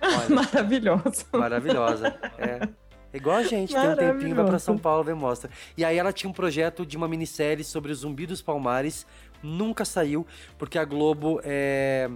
[0.28, 1.24] Maravilhoso.
[1.32, 2.18] Maravilhosa.
[2.38, 2.68] É.
[3.16, 4.58] Igual a gente, tem um tempinho, vai pra.
[4.58, 5.50] São Paulo ver mostra.
[5.76, 9.06] E aí ela tinha um projeto de uma minissérie sobre o Zumbi dos Palmares,
[9.42, 10.26] nunca saiu,
[10.58, 12.10] porque a Globo, é,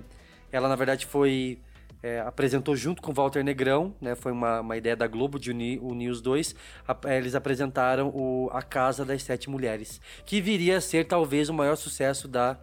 [0.53, 1.59] ela na verdade foi.
[2.03, 4.15] É, apresentou junto com Walter Negrão, né?
[4.15, 6.55] Foi uma, uma ideia da Globo de unir, unir os dois.
[6.89, 11.49] A- é, eles apresentaram o A Casa das Sete Mulheres, que viria a ser talvez
[11.49, 12.59] o maior sucesso da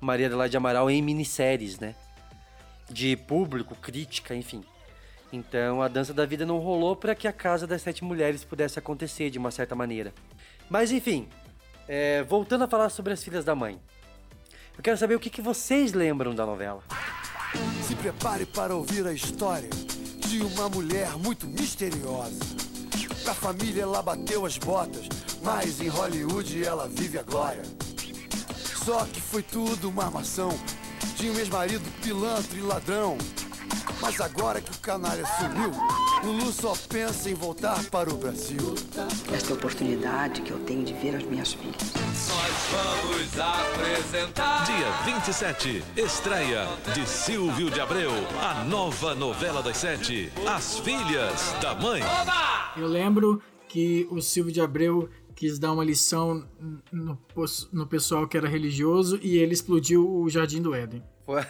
[0.00, 1.94] Maria Adelaide Amaral em minisséries, né?
[2.88, 4.62] De público, crítica, enfim.
[5.32, 8.78] Então a dança da vida não rolou para que a casa das sete mulheres pudesse
[8.78, 10.12] acontecer de uma certa maneira.
[10.68, 11.28] Mas enfim,
[11.86, 13.78] é, voltando a falar sobre as filhas da mãe.
[14.76, 16.82] Eu quero saber o que, que vocês lembram da novela.
[17.86, 19.70] Se prepare para ouvir a história
[20.18, 22.38] de uma mulher muito misteriosa.
[23.24, 25.06] Pra família ela bateu as botas,
[25.42, 27.62] mas em Hollywood ela vive a glória.
[28.84, 30.58] Só que foi tudo uma armação
[31.16, 33.18] de um ex-marido pilantra e ladrão.
[34.00, 35.70] Mas agora que o canalha sumiu,
[36.24, 38.74] Lulu só pensa em voltar para o Brasil.
[39.32, 42.09] Esta oportunidade que eu tenho de ver as minhas filhas.
[42.28, 44.64] Nós vamos apresentar.
[44.66, 48.10] Dia 27, estreia de Silvio de Abreu,
[48.42, 52.02] a nova novela das sete, As Filhas da Mãe.
[52.76, 56.46] Eu lembro que o Silvio de Abreu quis dar uma lição
[56.92, 57.18] no,
[57.72, 61.02] no pessoal que era religioso e ele explodiu o Jardim do Éden.
[61.24, 61.40] Foi,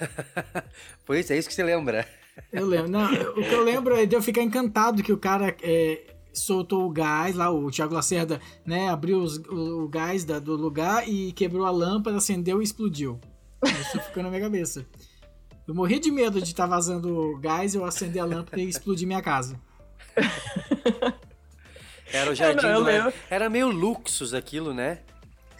[1.04, 2.06] Foi isso, é isso que você lembra.
[2.52, 2.88] Eu lembro.
[2.88, 6.86] Não, o que eu lembro é de eu ficar encantado que o cara é, soltou
[6.86, 11.08] o gás lá, o Thiago Lacerda, né, abriu os- o, o gás da- do lugar
[11.08, 13.20] e quebrou a lâmpada, acendeu e explodiu.
[13.64, 14.86] Isso ficou na minha cabeça.
[15.68, 19.22] Eu morri de medo de estar vazando gás, eu acender a lâmpada e explodir minha
[19.22, 19.60] casa.
[22.12, 22.84] Era o Jardim não, Éden.
[22.84, 23.12] lembro.
[23.30, 24.98] Era meio luxus aquilo, né?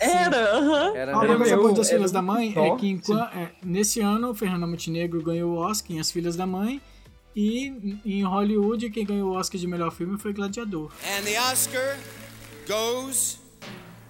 [0.01, 0.97] Era, aham.
[0.97, 3.51] Era Ah, uma coisa boa das era Filhas da Mãe é top, que enqua- é,
[3.62, 6.81] nesse ano Fernanda Montenegro ganhou o Oscar em As Filhas da Mãe
[7.35, 10.91] e em Hollywood quem ganhou o Oscar de melhor filme foi Gladiador.
[11.05, 11.99] And the Oscar
[12.66, 13.39] goes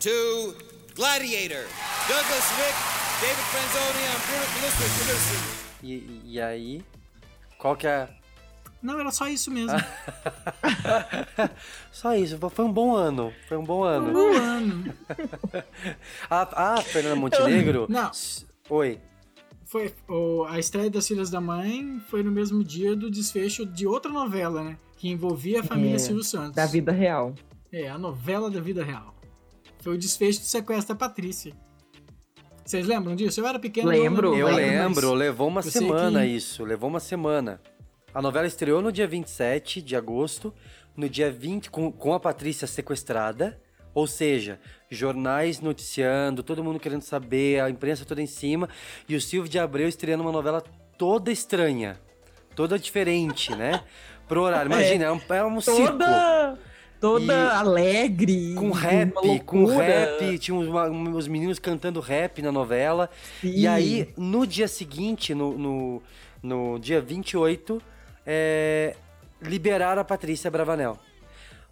[0.00, 0.56] to
[0.94, 1.66] Gladiator.
[2.08, 2.76] Douglas Wick,
[3.20, 4.46] David Franzoni, and Bruno
[5.04, 5.60] producing.
[5.82, 6.84] E, e aí,
[7.58, 8.08] qual que é...
[8.82, 9.78] Não, era só isso mesmo.
[11.92, 13.30] Só isso, foi um bom ano.
[13.46, 14.08] Foi um bom ano.
[14.08, 14.94] Um bom ano.
[16.30, 17.86] a, a Fernanda Montenegro.
[17.90, 18.10] Não.
[18.70, 18.98] Oi.
[19.70, 23.86] Foi, o- a estreia das Filhas da Mãe foi no mesmo dia do desfecho de
[23.86, 24.76] outra novela, né?
[24.96, 26.56] Que envolvia a família É, Silvio Santos.
[26.56, 27.34] Da vida real.
[27.72, 29.14] É, a novela da vida real.
[29.78, 31.52] Foi o desfecho do sequestro da Patrícia.
[32.64, 33.40] Vocês lembram disso?
[33.40, 33.88] Eu era pequeno.
[33.88, 34.36] Lembro.
[34.36, 37.60] Eu mas lembro, levou uma eu semana que- isso, levou uma semana.
[38.12, 40.52] A novela estreou no dia 27 de agosto,
[40.96, 43.60] no dia 20, com, com a Patrícia sequestrada,
[43.94, 44.58] ou seja,
[44.90, 48.68] jornais noticiando, todo mundo querendo saber, a imprensa toda em cima,
[49.08, 50.62] e o Silvio de Abreu estreando uma novela
[50.96, 51.98] toda estranha,
[52.54, 53.82] toda diferente, né?
[54.28, 54.70] Pro horário.
[54.70, 55.82] Imagina, era um, era um circo.
[55.92, 56.58] Toda,
[57.00, 58.54] toda E- alegre.
[58.54, 63.10] Com rap, com rap, tinha uns, uns meninos cantando rap na novela.
[63.42, 63.66] E Sim.
[63.66, 66.02] aí, no dia seguinte, no, no,
[66.42, 67.82] no dia 28,
[68.24, 68.94] é,
[69.42, 70.96] liberaram a Patrícia Bravanel.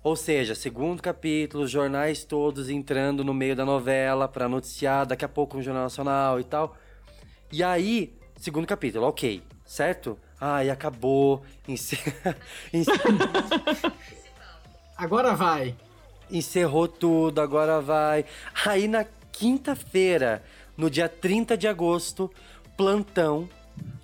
[0.09, 5.29] Ou seja, segundo capítulo, jornais todos entrando no meio da novela pra noticiar, daqui a
[5.29, 6.75] pouco no Jornal Nacional e tal.
[7.53, 10.19] E aí, segundo capítulo, ok, certo?
[10.41, 11.43] Ai, acabou.
[11.69, 11.99] Ence-
[12.73, 12.91] ence-
[14.97, 15.77] Agora vai.
[16.31, 18.25] Encerrou tudo, agora vai.
[18.65, 20.43] Aí na quinta-feira,
[20.75, 22.33] no dia 30 de agosto,
[22.79, 23.47] plantão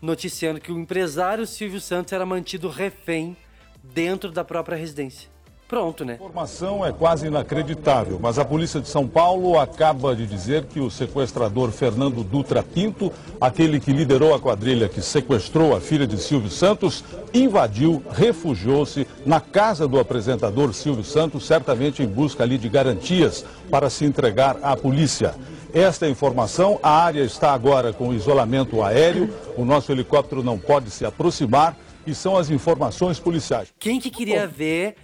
[0.02, 3.34] noticiando que o empresário Silvio Santos era mantido refém
[3.82, 5.32] dentro da própria residência.
[5.66, 6.12] Pronto, né?
[6.12, 10.78] A informação é quase inacreditável, mas a polícia de São Paulo acaba de dizer que
[10.78, 13.10] o sequestrador Fernando Dutra Pinto,
[13.40, 17.02] aquele que liderou a quadrilha que sequestrou a filha de Silvio Santos,
[17.32, 23.88] invadiu, refugiou-se na casa do apresentador Silvio Santos, certamente em busca ali de garantias para
[23.88, 25.34] se entregar à polícia.
[25.72, 30.90] Esta é informação, a área está agora com isolamento aéreo, o nosso helicóptero não pode
[30.90, 33.74] se aproximar e são as informações policiais.
[33.78, 34.94] Quem que queria ver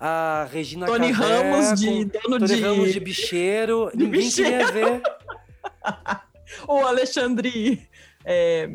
[0.00, 3.90] a Regina Tony Ramos de dono Tony de- Ramos de bicheiro?
[3.94, 4.72] de Ninguém queria bicheiro.
[4.72, 5.02] ver.
[6.68, 7.86] O Alexandre.
[8.24, 8.70] é,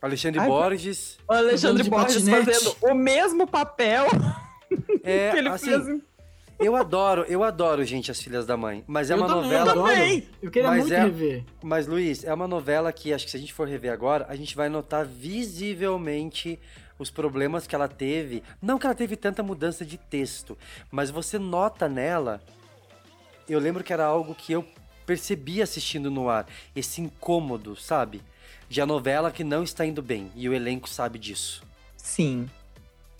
[0.00, 1.18] Alexandre Ai, Borges.
[1.28, 2.44] o Alexandre Borges patinete.
[2.46, 4.06] fazendo o mesmo papel
[5.02, 6.02] É, que ele assim, fez em
[6.58, 8.84] Eu adoro, eu adoro, gente, As Filhas da Mãe.
[8.86, 9.66] Mas é Eu uma também, novela.
[9.74, 10.22] eu adoro.
[10.42, 11.44] Eu queria muito é- rever.
[11.62, 14.36] Mas, Luiz, é uma novela que acho que se a gente for rever agora, a
[14.36, 16.58] gente vai notar visivelmente
[16.98, 18.42] os problemas que ela teve.
[18.60, 20.56] Não que ela teve tanta mudança de texto,
[20.90, 22.42] mas você nota nela.
[23.48, 24.66] Eu lembro que era algo que eu
[25.04, 26.46] percebi assistindo no ar.
[26.74, 28.20] Esse incômodo, sabe?
[28.68, 30.30] De a novela que não está indo bem.
[30.34, 31.62] E o elenco sabe disso.
[31.96, 32.50] Sim.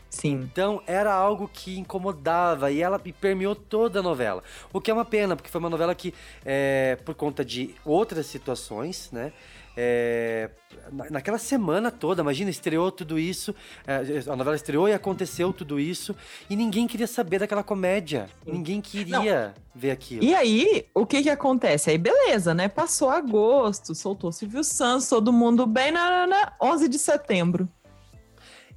[0.08, 0.48] Sim.
[0.50, 4.42] Então era algo que incomodava e ela permeou toda a novela.
[4.72, 6.14] O que é uma pena, porque foi uma novela que,
[6.44, 9.32] é, por conta de outras situações, né?
[9.76, 10.50] É,
[10.90, 13.54] na- naquela semana toda, imagina, estreou tudo isso,
[13.86, 14.00] é,
[14.30, 16.14] a novela estreou e aconteceu tudo isso,
[16.48, 18.28] e ninguém queria saber daquela comédia.
[18.46, 20.24] Ninguém queria ver aquilo.
[20.24, 21.90] E aí, o que que acontece?
[21.90, 22.68] Aí, beleza, né?
[22.68, 27.68] Passou agosto, soltou Silvio Santos, todo mundo bem, na, na, na 11 de setembro.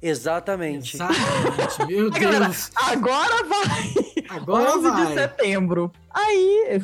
[0.02, 0.96] Exatamente.
[0.96, 2.70] Exatamente, meu galera, Deus.
[2.74, 3.94] agora vai!
[4.30, 5.06] Agora 11 vai.
[5.06, 5.92] de setembro.
[6.10, 6.80] Aí,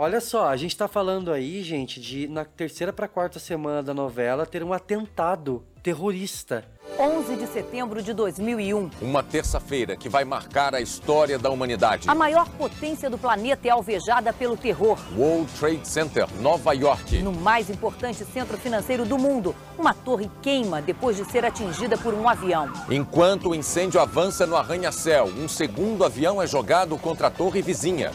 [0.00, 3.92] Olha só, a gente tá falando aí, gente, de na terceira pra quarta semana da
[3.92, 6.64] novela ter um atentado terrorista.
[6.96, 8.90] 11 de setembro de 2001.
[9.02, 12.08] Uma terça-feira que vai marcar a história da humanidade.
[12.08, 14.96] A maior potência do planeta é alvejada pelo terror.
[15.16, 17.20] World Trade Center, Nova York.
[17.20, 22.14] No mais importante centro financeiro do mundo, uma torre queima depois de ser atingida por
[22.14, 22.72] um avião.
[22.88, 28.12] Enquanto o incêndio avança no arranha-céu, um segundo avião é jogado contra a torre vizinha.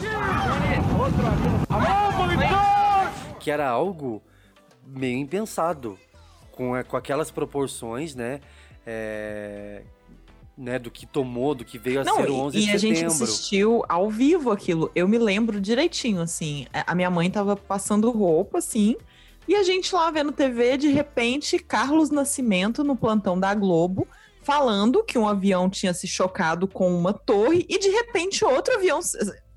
[3.40, 4.22] Que era algo
[4.86, 5.98] meio impensado,
[6.50, 8.40] com, com aquelas proporções, né?
[8.86, 9.82] é,
[10.56, 12.70] né, do que tomou, do que veio a Não, ser o 11 e, de e
[12.70, 13.24] a gente setembro.
[13.24, 14.90] assistiu ao vivo aquilo.
[14.94, 16.66] Eu me lembro direitinho, assim.
[16.72, 18.96] A a minha mãe tava passando roupa, assim.
[19.48, 24.06] E a gente lá vendo TV, de repente, Carlos Nascimento no plantão da Globo,
[24.42, 29.00] falando que um avião tinha se chocado com uma torre e de repente outro avião,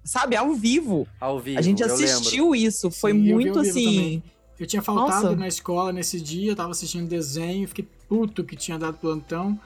[0.07, 1.07] sabe, ao vivo.
[1.19, 3.85] Ao vivo, A gente eu assistiu isso, foi Sim, eu muito vivo assim.
[3.85, 4.23] também.
[4.59, 5.35] Eu tinha faltado Nossa.
[5.35, 9.59] na escola nesse dia, eu tava assistindo desenho, fiquei puto que tinha dado plantão.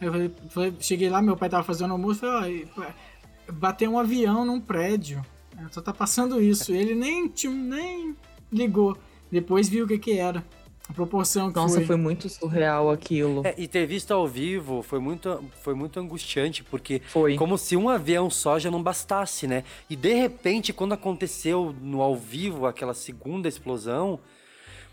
[0.00, 3.98] Aí Eu falei, falei- cheguei lá, meu pai tava fazendo almoço, falei, ó, bateu um
[3.98, 5.24] avião num prédio.
[5.72, 6.72] Só tá passando isso.
[6.72, 8.14] Ele nem, nem
[8.52, 8.96] ligou.
[9.30, 10.44] Depois viu o que que era.
[10.88, 11.86] A proporção que Nossa, foi.
[11.86, 13.42] foi muito surreal aquilo.
[13.46, 17.36] É, e ter visto ao vivo foi muito, foi muito angustiante, porque Foi.
[17.36, 19.64] como se um avião só já não bastasse, né?
[19.90, 24.18] E de repente, quando aconteceu no ao vivo aquela segunda explosão,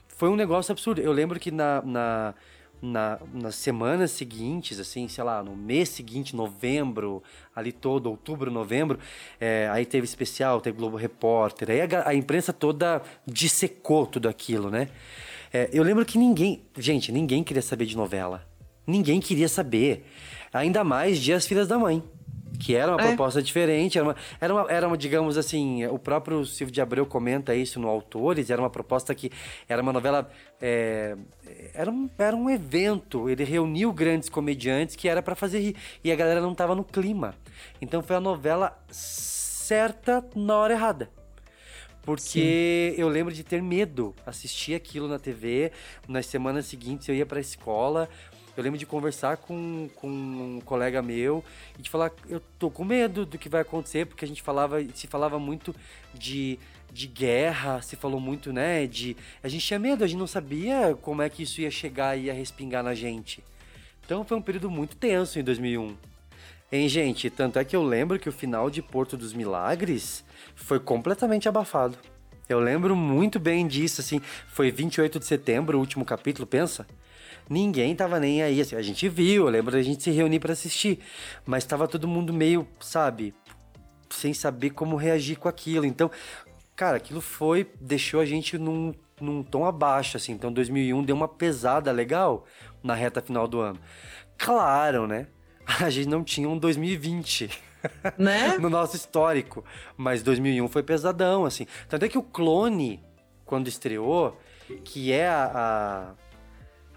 [0.09, 0.99] foi um negócio absurdo.
[0.99, 2.33] Eu lembro que na, na,
[2.81, 7.23] na- nas semanas seguintes, assim, sei lá, no mês seguinte, novembro,
[7.55, 8.99] ali todo, outubro, novembro,
[9.39, 14.69] é, aí teve especial, teve Globo Repórter, aí a, a imprensa toda dissecou tudo aquilo,
[14.69, 14.89] né?
[15.55, 18.45] É, eu lembro que ninguém, gente, ninguém queria saber de novela.
[18.85, 20.05] Ninguém queria saber.
[20.51, 22.03] Ainda mais de As Filhas da Mãe.
[22.59, 23.07] Que era uma É.
[23.07, 27.05] proposta diferente, era uma, era uma, era uma, digamos assim, o próprio Silvio de Abreu
[27.05, 29.31] comenta isso no Autores, era uma proposta que
[29.67, 30.29] era uma novela,
[30.61, 31.15] é,
[31.73, 36.11] era, um, era um evento, ele reuniu grandes comediantes que era pra fazer rir, e
[36.11, 37.33] a galera não tava no clima.
[37.81, 41.09] Então foi a novela certa na hora errada.
[42.05, 45.71] Porque eu lembro de ter medo, assistir aquilo na TV,
[46.07, 48.07] nas semanas seguintes eu ia pra escola,
[48.55, 51.43] eu lembro de conversar com, com um colega meu
[51.77, 54.77] e de falar, eu tô com medo do que vai acontecer, porque a gente falava,
[54.93, 55.75] se falava muito
[56.13, 56.57] de,
[56.93, 59.17] de guerra, se falou muito, né, de...
[59.43, 62.25] A gente tinha medo, a gente não sabia como é que isso ia chegar e
[62.25, 63.43] ia respingar na gente.
[64.05, 65.97] Então foi um período muito tenso em 2001.
[66.75, 67.29] Hein, gente?
[67.29, 71.97] Tanto é que eu lembro que o final de Porto dos Milagres foi completamente abafado.
[72.49, 74.19] Eu lembro muito bem disso, assim.
[74.49, 76.85] Foi 28 de setembro, o último capítulo, pensa?
[77.49, 78.75] Ninguém tava nem aí, assim.
[78.75, 80.99] A gente viu, eu lembro da gente se reunir pra assistir.
[81.45, 83.33] Mas tava todo mundo meio, sabe,
[84.09, 85.85] sem saber como reagir com aquilo.
[85.85, 86.11] Então,
[86.75, 90.33] cara, aquilo foi, deixou a gente num, num tom abaixo, assim.
[90.33, 92.45] Então, 2001 deu uma pesada legal
[92.83, 93.79] na reta final do ano.
[94.37, 95.27] Claro, né?
[95.81, 97.49] A gente não tinha um 2020.
[98.17, 98.57] Né?
[98.57, 99.63] no nosso histórico.
[99.95, 101.67] Mas 2001 foi pesadão, assim.
[101.87, 102.99] Tanto é que o Clone,
[103.45, 104.41] quando estreou,
[104.83, 106.15] que é a,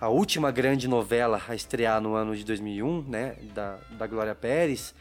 [0.01, 3.37] a, a última grande novela a estrear no ano de 2001, né?
[3.55, 4.95] Da, da Glória Pérez.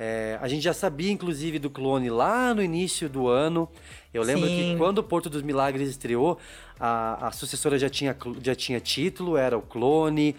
[0.00, 3.68] é, a gente já sabia, inclusive, do Clone lá no início do ano.
[4.14, 4.72] Eu lembro Sim.
[4.72, 6.38] que quando o Porto dos Milagres estreou,
[6.80, 10.34] a, a sucessora já tinha, já tinha título, era o Clone.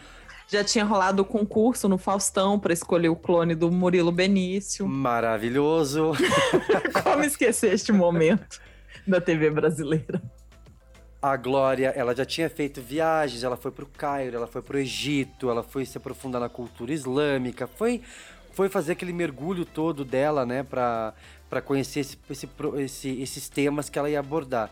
[0.47, 4.87] Já tinha rolado o concurso no Faustão pra escolher o clone do Murilo Benício.
[4.87, 6.11] Maravilhoso.
[7.03, 8.59] Como esquecer este momento
[9.07, 10.21] da TV brasileira?
[11.21, 15.49] A Glória, ela já tinha feito viagens, ela foi pro Cairo, ela foi pro Egito,
[15.49, 18.03] ela foi se aprofundar na cultura islâmica, foi,
[18.53, 21.13] foi fazer aquele mergulho todo dela, né, pra
[21.65, 22.19] conhecer esse,
[22.77, 24.69] esse- esses temas que ela ia abordar.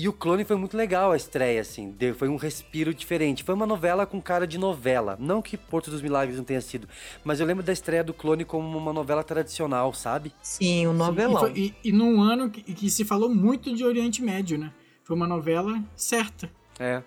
[0.00, 3.44] E o Clone foi muito legal a estreia, assim, deu- foi um respiro diferente.
[3.44, 5.14] Foi uma novela com cara de novela.
[5.20, 6.88] Não que Porto dos Milagres não tenha sido,
[7.22, 10.32] mas eu lembro da estreia do Clone como uma novela tradicional, sabe?
[10.42, 11.40] Sim, um E, novelão.
[11.40, 14.72] foi- e, e num ano que, que se falou muito de Oriente Médio, né?
[15.04, 16.50] Foi uma novela certa.
[16.78, 17.02] É.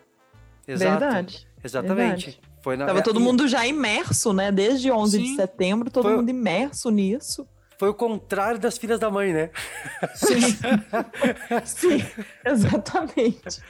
[0.67, 0.99] Exato.
[0.99, 1.47] Verdade.
[1.63, 2.25] Exatamente.
[2.25, 2.41] Verdade.
[2.61, 4.51] Foi na, Tava é, todo e- mundo já imerso, né?
[4.51, 5.35] Desde 11 de Sim.
[5.35, 7.47] setembro, todo Foi- mundo imerso nisso.
[7.83, 9.49] Foi o contrário das filhas da mãe, né?
[10.15, 10.39] Sim.
[11.65, 12.01] Sim,
[12.45, 13.61] exatamente.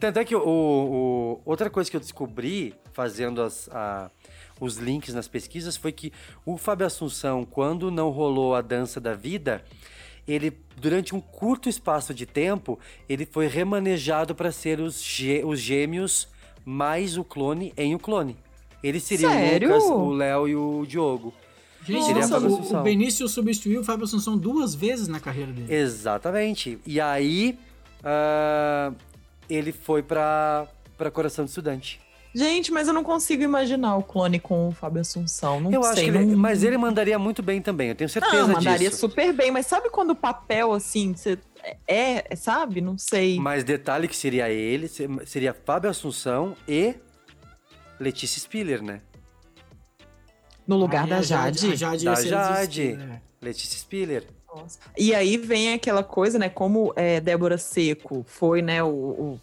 [0.00, 4.10] Tanto é que o, o- outra coisa que eu descobri fazendo as, a-
[4.58, 6.10] os links nas pesquisas foi que
[6.46, 9.62] o Fábio Assunção, quando não rolou a dança da vida,
[10.26, 15.60] ele durante um curto espaço de tempo, ele foi remanejado para ser os, gê- os
[15.60, 16.26] gêmeos
[16.64, 18.34] mais o clone em o clone.
[18.82, 19.68] Ele seria Sério?
[19.68, 21.34] o Lucas, o Léo e o Diogo.
[21.84, 22.80] Gente, nossa, Fábio o, Assunção.
[22.80, 25.72] o Benício substituiu o Fábio Assunção duas vezes na carreira dele.
[25.74, 26.78] Exatamente.
[26.86, 27.58] E aí,
[28.04, 28.92] ah,
[29.48, 30.66] ele foi pra,
[30.96, 32.00] pra Coração de Estudante.
[32.34, 35.60] Gente, mas eu não consigo imaginar o clone com o Fábio Assunção.
[35.60, 35.92] Não eu sei.
[35.92, 36.36] acho que ele, não...
[36.38, 39.00] mas ele mandaria muito bem também, eu tenho certeza Não, mandaria disso.
[39.00, 41.38] super bem, mas sabe quando o papel, assim, você
[41.86, 42.80] é, é, sabe?
[42.82, 43.40] Não sei.
[43.40, 46.94] Mas detalhe que seria ele, se- seria Fábio Assunção e
[47.98, 49.00] Letícia Spiller, né?
[50.68, 52.08] No lugar Aí da a Jade- Jade.
[52.08, 52.98] a Jade Da Jade?
[53.40, 54.24] Letícia Spiller.
[54.96, 56.48] E aí vem aquela coisa, né?
[56.50, 58.82] Como é, Débora Seco foi, né?
[58.82, 59.40] O, o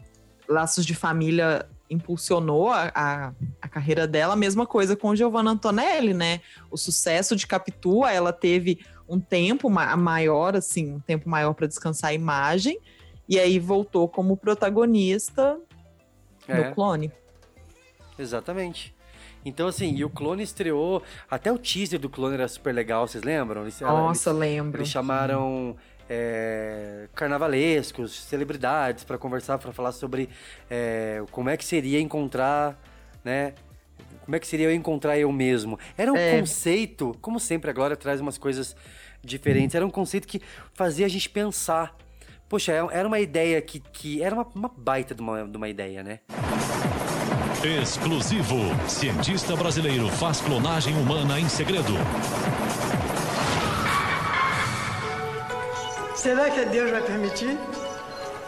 [0.47, 6.13] Laços de Família impulsionou a, a, a carreira dela, a mesma coisa com Giovanna Antonelli,
[6.13, 6.41] né?
[6.71, 11.67] O sucesso de Capitua, ela teve um tempo ma- maior, assim, um tempo maior para
[11.67, 12.79] descansar a imagem,
[13.29, 15.59] e aí voltou como protagonista
[16.47, 16.63] É.
[16.69, 17.11] do clone.
[18.17, 18.94] Exatamente.
[19.45, 21.03] Então, assim, e o clone estreou.
[21.29, 23.61] Até o teaser do clone era super legal, vocês lembram?
[23.61, 24.81] Eles, Nossa, eles, lembro.
[24.81, 25.75] Eles chamaram
[26.09, 30.29] é, carnavalescos, celebridades para conversar, para falar sobre
[30.69, 32.75] é, como é que seria encontrar,
[33.23, 33.53] né?
[34.23, 35.77] Como é que seria eu encontrar eu mesmo?
[35.95, 36.39] Era um É.
[36.39, 38.75] conceito, como sempre, a Glória traz umas coisas
[39.23, 39.75] diferentes.
[39.75, 40.41] Era um conceito que
[40.73, 41.95] fazia a gente pensar.
[42.49, 45.69] Poxa, é- era uma ideia que, que era uma, uma baita de uma, de uma
[45.69, 46.21] ideia, né?
[47.65, 48.57] Exclusivo.
[48.87, 51.93] Cientista brasileiro faz clonagem humana em segredo.
[56.15, 57.57] Será que Deus vai permitir?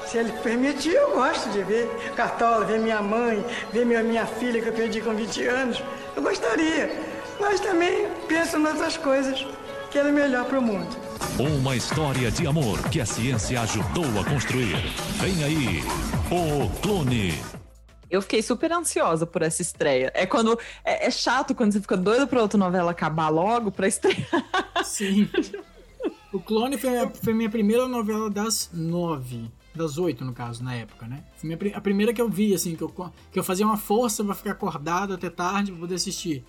[0.06, 3.44] Se ele permitir, eu gosto de ver Cartola, ver minha mãe,
[3.74, 5.84] ver minha, minha filha que eu perdi com 20 anos.
[6.16, 6.92] Eu gostaria,
[7.40, 9.44] mas também penso em outras coisas
[9.90, 10.96] que era melhor para o mundo.
[11.40, 14.76] Uma história de amor que a ciência ajudou a construir.
[15.20, 15.84] Vem aí,
[16.30, 17.57] o clone.
[18.10, 20.12] Eu fiquei super ansiosa por essa estreia.
[20.14, 20.58] É quando.
[20.84, 24.28] É, é chato quando você fica doido pra outra novela acabar logo pra estrear.
[24.84, 25.30] Sim.
[26.32, 29.50] O Clone foi a, foi minha primeira novela das nove.
[29.74, 31.24] Das oito, no caso, na época, né?
[31.74, 32.90] A primeira que eu vi, assim, que eu,
[33.32, 36.44] que eu fazia uma força pra ficar acordado até tarde pra poder assistir.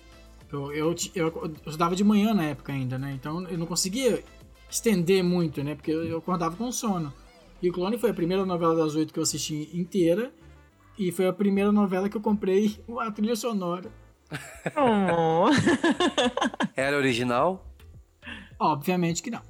[0.51, 3.13] Eu, eu, eu, eu estudava de manhã na época ainda, né?
[3.13, 4.23] Então eu não conseguia
[4.69, 5.75] estender muito, né?
[5.75, 7.13] Porque eu, eu acordava com sono.
[7.61, 10.31] E o Clone foi a primeira novela das oito que eu assisti inteira.
[10.99, 13.89] E foi a primeira novela que eu comprei a trilha sonora.
[16.75, 17.65] Era original?
[18.59, 19.41] Obviamente que não.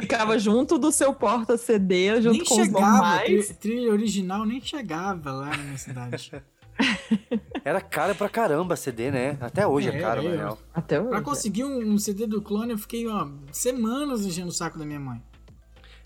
[0.00, 3.46] Ficava junto do seu porta-CD, junto nem com os chegava, normais.
[3.48, 6.32] tri- trilha original nem chegava lá na minha cidade.
[7.64, 9.36] Era caro pra caramba CD, né?
[9.40, 10.58] Até hoje é, caro, na eu- real.
[10.72, 14.78] Até Pra conseguir um, um CD do clone, eu fiquei ó, semanas enchendo o saco
[14.78, 15.20] da minha mãe.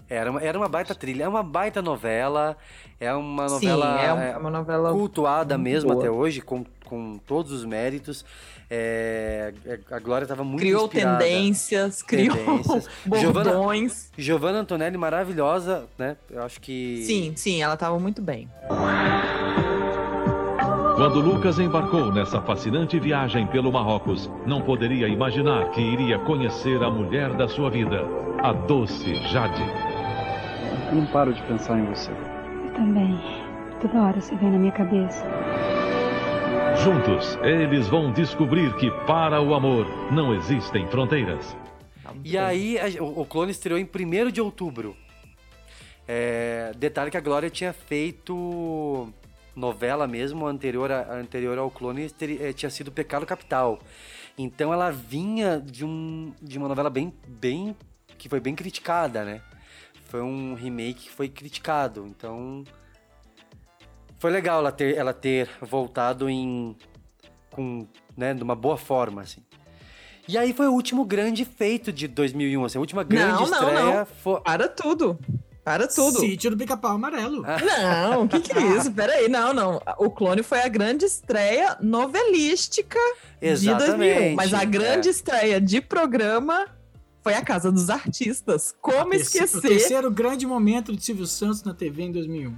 [0.08, 2.56] Era uma, era uma baita trilha, é uma baita novela,
[3.00, 6.02] é uma Sim, novela, é um- uma novela cultuada mesmo boa.
[6.02, 8.24] até hoje, com, com todos os méritos.
[8.70, 11.18] É, é, a Glória estava muito Criou inspirada.
[11.18, 12.34] tendências, criou
[13.06, 14.10] bordões.
[14.16, 16.16] Giovanna Antonelli, maravilhosa, né?
[16.30, 17.02] Eu acho que...
[17.04, 18.48] Sim, sim, ela tava muito bem.
[20.96, 26.90] Quando Lucas embarcou nessa fascinante viagem pelo Marrocos, não poderia imaginar que iria conhecer a
[26.90, 28.00] mulher da sua vida,
[28.42, 29.62] a doce Jade.
[30.90, 32.10] Eu não paro de pensar em você.
[32.10, 33.18] Eu também.
[33.80, 35.24] Toda hora você vem na minha cabeça.
[36.82, 41.56] Juntos, eles vão descobrir que para o amor não existem fronteiras.
[42.24, 44.96] E aí, a- o, o Clone estreou em 1 de outubro.
[46.06, 49.08] É, detalhe que a Glória tinha feito
[49.56, 53.78] novela mesmo, anterior, a, anterior ao Clone, teri- eh, tinha sido Pecado Capital.
[54.36, 57.74] Então ela vinha de, um, de uma novela bem, bem.
[58.18, 59.40] que foi bem criticada, né?
[60.14, 62.06] Foi um remake que foi criticado.
[62.06, 62.62] Então.
[64.20, 66.76] Foi legal ela ter, ela ter voltado em.
[67.50, 67.84] com.
[68.16, 69.42] né, de uma boa forma, assim.
[70.28, 73.58] E aí foi o último grande feito de 2001, assim, a última grande não, não,
[73.58, 74.06] estreia não.
[74.06, 74.40] foi...
[74.40, 75.18] Para tudo.
[75.64, 76.20] Para tudo.
[76.20, 77.42] Sítio do Pica-Pau Amarelo.
[77.42, 78.92] Não, o que, que é isso?
[78.92, 79.82] Peraí, não, não.
[79.98, 83.00] O Clone foi a grande estreia novelística
[83.40, 84.34] de Exatamente, 2001.
[84.36, 85.10] Mas a grande é.
[85.10, 86.66] estreia de programa
[87.24, 88.74] foi a Casa dos Artistas.
[88.82, 89.56] Como Terce- esquecer?
[89.58, 92.54] O terceiro grande momento de Silvio Santos na TV em 2001.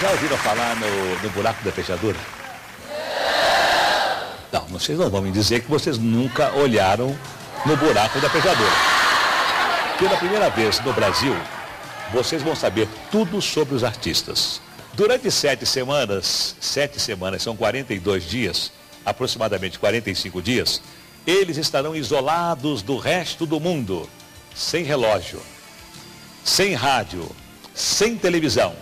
[0.00, 2.18] Já ouviram falar no, no buraco da fechadura?
[4.52, 7.16] Não, vocês não vão me dizer que vocês nunca olharam
[7.64, 8.70] no buraco da fechadura.
[9.98, 11.34] Pela primeira vez no Brasil,
[12.12, 14.60] vocês vão saber tudo sobre os artistas.
[14.96, 18.72] Durante sete semanas, sete semanas são 42 dias,
[19.04, 20.80] aproximadamente 45 dias,
[21.26, 24.08] eles estarão isolados do resto do mundo,
[24.54, 25.38] sem relógio,
[26.42, 27.28] sem rádio,
[27.74, 28.74] sem televisão.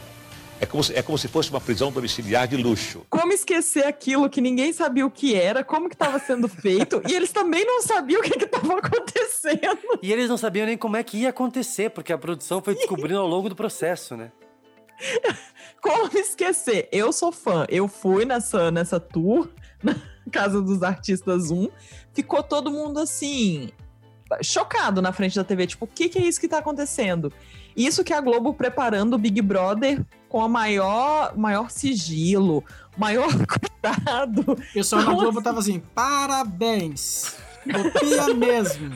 [0.60, 3.04] É como, se, é como se fosse uma prisão domiciliar de luxo.
[3.10, 7.12] Como esquecer aquilo que ninguém sabia o que era, como que estava sendo feito, e
[7.12, 9.98] eles também não sabiam o que estava acontecendo.
[10.00, 13.18] E eles não sabiam nem como é que ia acontecer, porque a produção foi descobrindo
[13.18, 14.30] ao longo do processo, né?
[15.84, 16.88] Como esquecer?
[16.90, 17.66] Eu sou fã.
[17.68, 19.50] Eu fui nessa, nessa tour,
[19.84, 19.94] na
[20.32, 21.68] Casa dos Artistas 1.
[22.14, 23.68] Ficou todo mundo assim,
[24.42, 25.66] chocado na frente da TV.
[25.66, 27.30] Tipo, o que, que é isso que tá acontecendo?
[27.76, 32.64] Isso que a Globo preparando o Big Brother com a maior, maior sigilo,
[32.96, 34.52] maior cuidado.
[34.52, 37.36] O pessoal na Globo tava assim, parabéns.
[37.64, 38.90] Copia mesmo.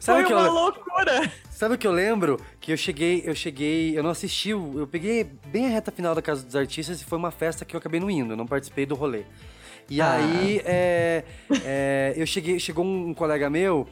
[0.00, 1.32] Foi o que uma loucura.
[1.54, 2.40] Sabe o que eu lembro?
[2.60, 6.20] Que eu cheguei, eu cheguei, eu não assisti, eu peguei bem a reta final da
[6.20, 8.84] Casa dos Artistas e foi uma festa que eu acabei não indo, eu não participei
[8.84, 9.22] do rolê.
[9.88, 10.14] E Ah.
[10.14, 11.22] aí, é,
[11.64, 13.86] é, eu cheguei, chegou um colega meu,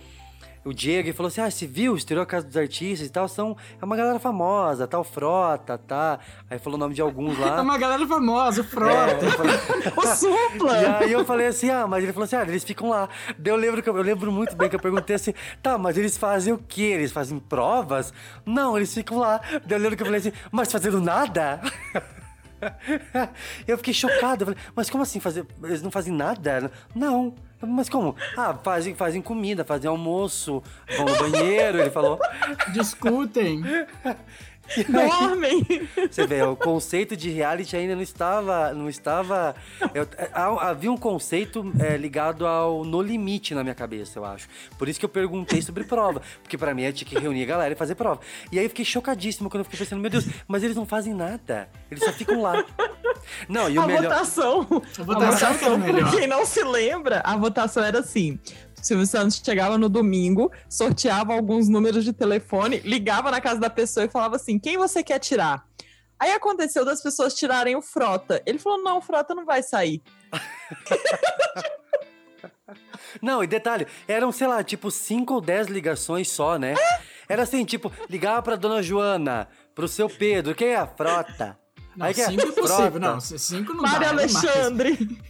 [0.64, 1.97] o Diego, e falou assim: Ah, você viu?
[1.97, 6.18] Estreou a Casa dos Artistas e tal, são, é uma galera famosa, tal, Frota, tá?
[6.48, 7.60] Aí falou o nome de alguns É lá.
[7.62, 9.24] uma galera famosa, o Frota.
[9.26, 9.56] É, falei-
[9.97, 10.80] O Supla!
[10.80, 13.09] E aí eu falei assim, ah, mas ele falou assim, ah, eles ficam lá.
[13.39, 16.52] Daí eu lembro, eu lembro muito bem que eu perguntei assim, tá, mas eles fazem
[16.52, 16.82] o quê?
[16.82, 18.12] Eles fazem provas?
[18.47, 19.40] Não, eles ficam lá.
[19.66, 21.60] Daí eu lembro que eu falei assim, mas fazendo nada?
[23.66, 25.44] Eu fiquei chocado, eu falei, mas como assim fazer?
[25.64, 26.70] Eles não fazem nada?
[26.94, 27.34] Não.
[27.66, 28.16] Mas como?
[28.36, 30.62] Ah, fazem, fazem comida, fazem almoço,
[30.97, 32.18] vão no banheiro, ele falou.
[32.72, 33.62] Discutem.
[34.88, 35.64] Dormem.
[36.10, 38.72] Você vê, o conceito de reality ainda não estava.
[38.72, 39.54] Não estava
[39.94, 40.08] eu-
[40.60, 44.48] havia um conceito é, ligado ao no limite na minha cabeça, eu acho.
[44.78, 46.22] Por isso que eu perguntei sobre prova.
[46.42, 48.20] Porque pra mim eu tinha que reunir a galera e fazer prova.
[48.50, 51.14] E aí eu fiquei chocadíssimo quando eu fiquei pensando, meu Deus, mas eles não fazem
[51.14, 51.68] nada.
[51.90, 52.64] Eles só ficam lá.
[53.48, 54.02] Não, e o a melhor.
[54.04, 54.66] votação.
[54.98, 56.10] A votação que era melhor.
[56.10, 58.38] Quem não se lembra, a votação era assim.
[58.82, 63.70] O Silvio Santos chegava no domingo, sorteava alguns números de telefone, ligava na casa da
[63.70, 65.64] pessoa e falava assim: quem você quer tirar?
[66.18, 68.42] Aí aconteceu das pessoas tirarem o Frota.
[68.44, 70.02] Ele falou: não, o Frota não vai sair.
[73.20, 76.74] Não, e detalhe, eram, sei lá, tipo 5 ou 10 ligações só, né?
[77.28, 81.59] Era assim, tipo, ligava pra dona Joana, pro seu Pedro, quem é a frota?
[81.94, 82.60] Não, Aí que cinco é frota.
[82.62, 83.00] possível.
[83.00, 84.09] Não, cinco não Mário dá.
[84.09, 85.22] Alexandre.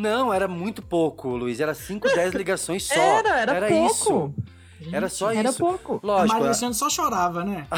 [0.00, 1.58] Não, era muito pouco, Luiz.
[1.60, 2.94] Era 5, 10 ligações só.
[2.94, 3.92] Era, era pouco.
[3.94, 4.34] isso.
[4.92, 5.58] Era só Era isso.
[5.58, 6.00] pouco.
[6.02, 6.28] A Lógico.
[6.28, 7.66] Maria é- Alexandre só chorava, né?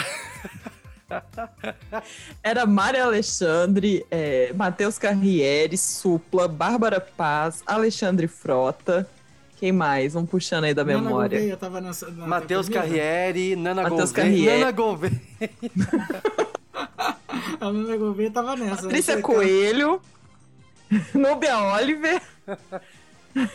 [2.42, 9.08] Era Mário Alexandre, é, Matheus Carriere, Supla, Bárbara Paz, Alexandre Frota.
[9.56, 10.14] Quem mais?
[10.14, 11.38] Vamos puxando aí da Nana memória.
[11.38, 12.10] Gouveia tava nessa.
[12.10, 12.88] na- Matheus primeira.
[12.88, 14.26] Carriere, Nana Matheus Gouveia.
[14.26, 14.58] Carriere.
[14.60, 15.20] Nana Gouveia.
[17.60, 18.82] A Nana Gouveia tava nessa.
[18.84, 19.22] Patrícia né?
[19.22, 20.00] Coelho,
[21.14, 22.20] Nubia Oliver,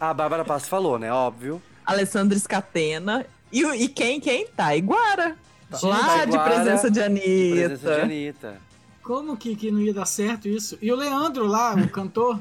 [0.00, 1.12] A Bárbara Paz falou, né?
[1.12, 1.60] Óbvio.
[1.84, 4.20] Alessandra Scatena e, e quem?
[4.20, 4.46] Quem?
[4.46, 5.36] Taiguara.
[5.82, 7.68] Lá Taiguara, de presença de Anitta.
[7.68, 8.60] Presença de Anitta.
[9.02, 10.78] Como que, que não ia dar certo isso?
[10.80, 12.38] E o Leandro lá, o cantor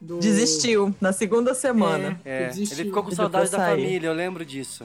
[0.00, 0.18] do...
[0.18, 2.20] Desistiu na segunda semana.
[2.24, 2.78] É, Desistiu.
[2.78, 4.84] ele ficou com saudade da família, eu lembro disso.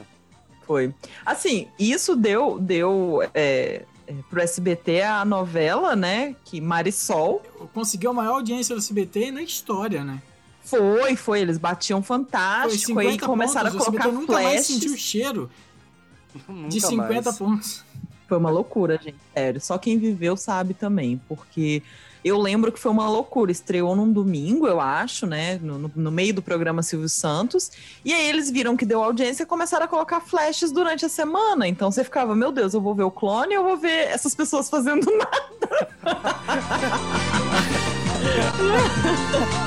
[0.66, 0.94] Foi.
[1.24, 6.34] Assim, isso deu, deu é, é, pro SBT a novela, né?
[6.44, 7.42] Que Marisol.
[7.74, 10.22] Conseguiu a maior audiência do SBT na história, né?
[10.62, 11.40] Foi, foi.
[11.40, 12.98] Eles batiam Foi fantástico.
[12.98, 15.50] Aí 50 começaram pontos, a colocar SBT nunca mais sentiu cheiro
[16.68, 17.38] de 50 mais.
[17.38, 17.84] pontos.
[18.28, 19.16] Foi uma loucura, gente.
[19.32, 19.60] Sério.
[19.60, 21.20] Só quem viveu sabe também.
[21.28, 21.82] Porque
[22.26, 23.52] eu lembro que foi uma loucura.
[23.52, 25.60] Estreou num domingo, eu acho, né?
[25.62, 27.70] No, no meio do programa Silvio Santos.
[28.04, 31.68] E aí eles viram que deu audiência e começaram a colocar flashes durante a semana.
[31.68, 34.68] Então você ficava, meu Deus, eu vou ver o clone, eu vou ver essas pessoas
[34.68, 35.88] fazendo nada.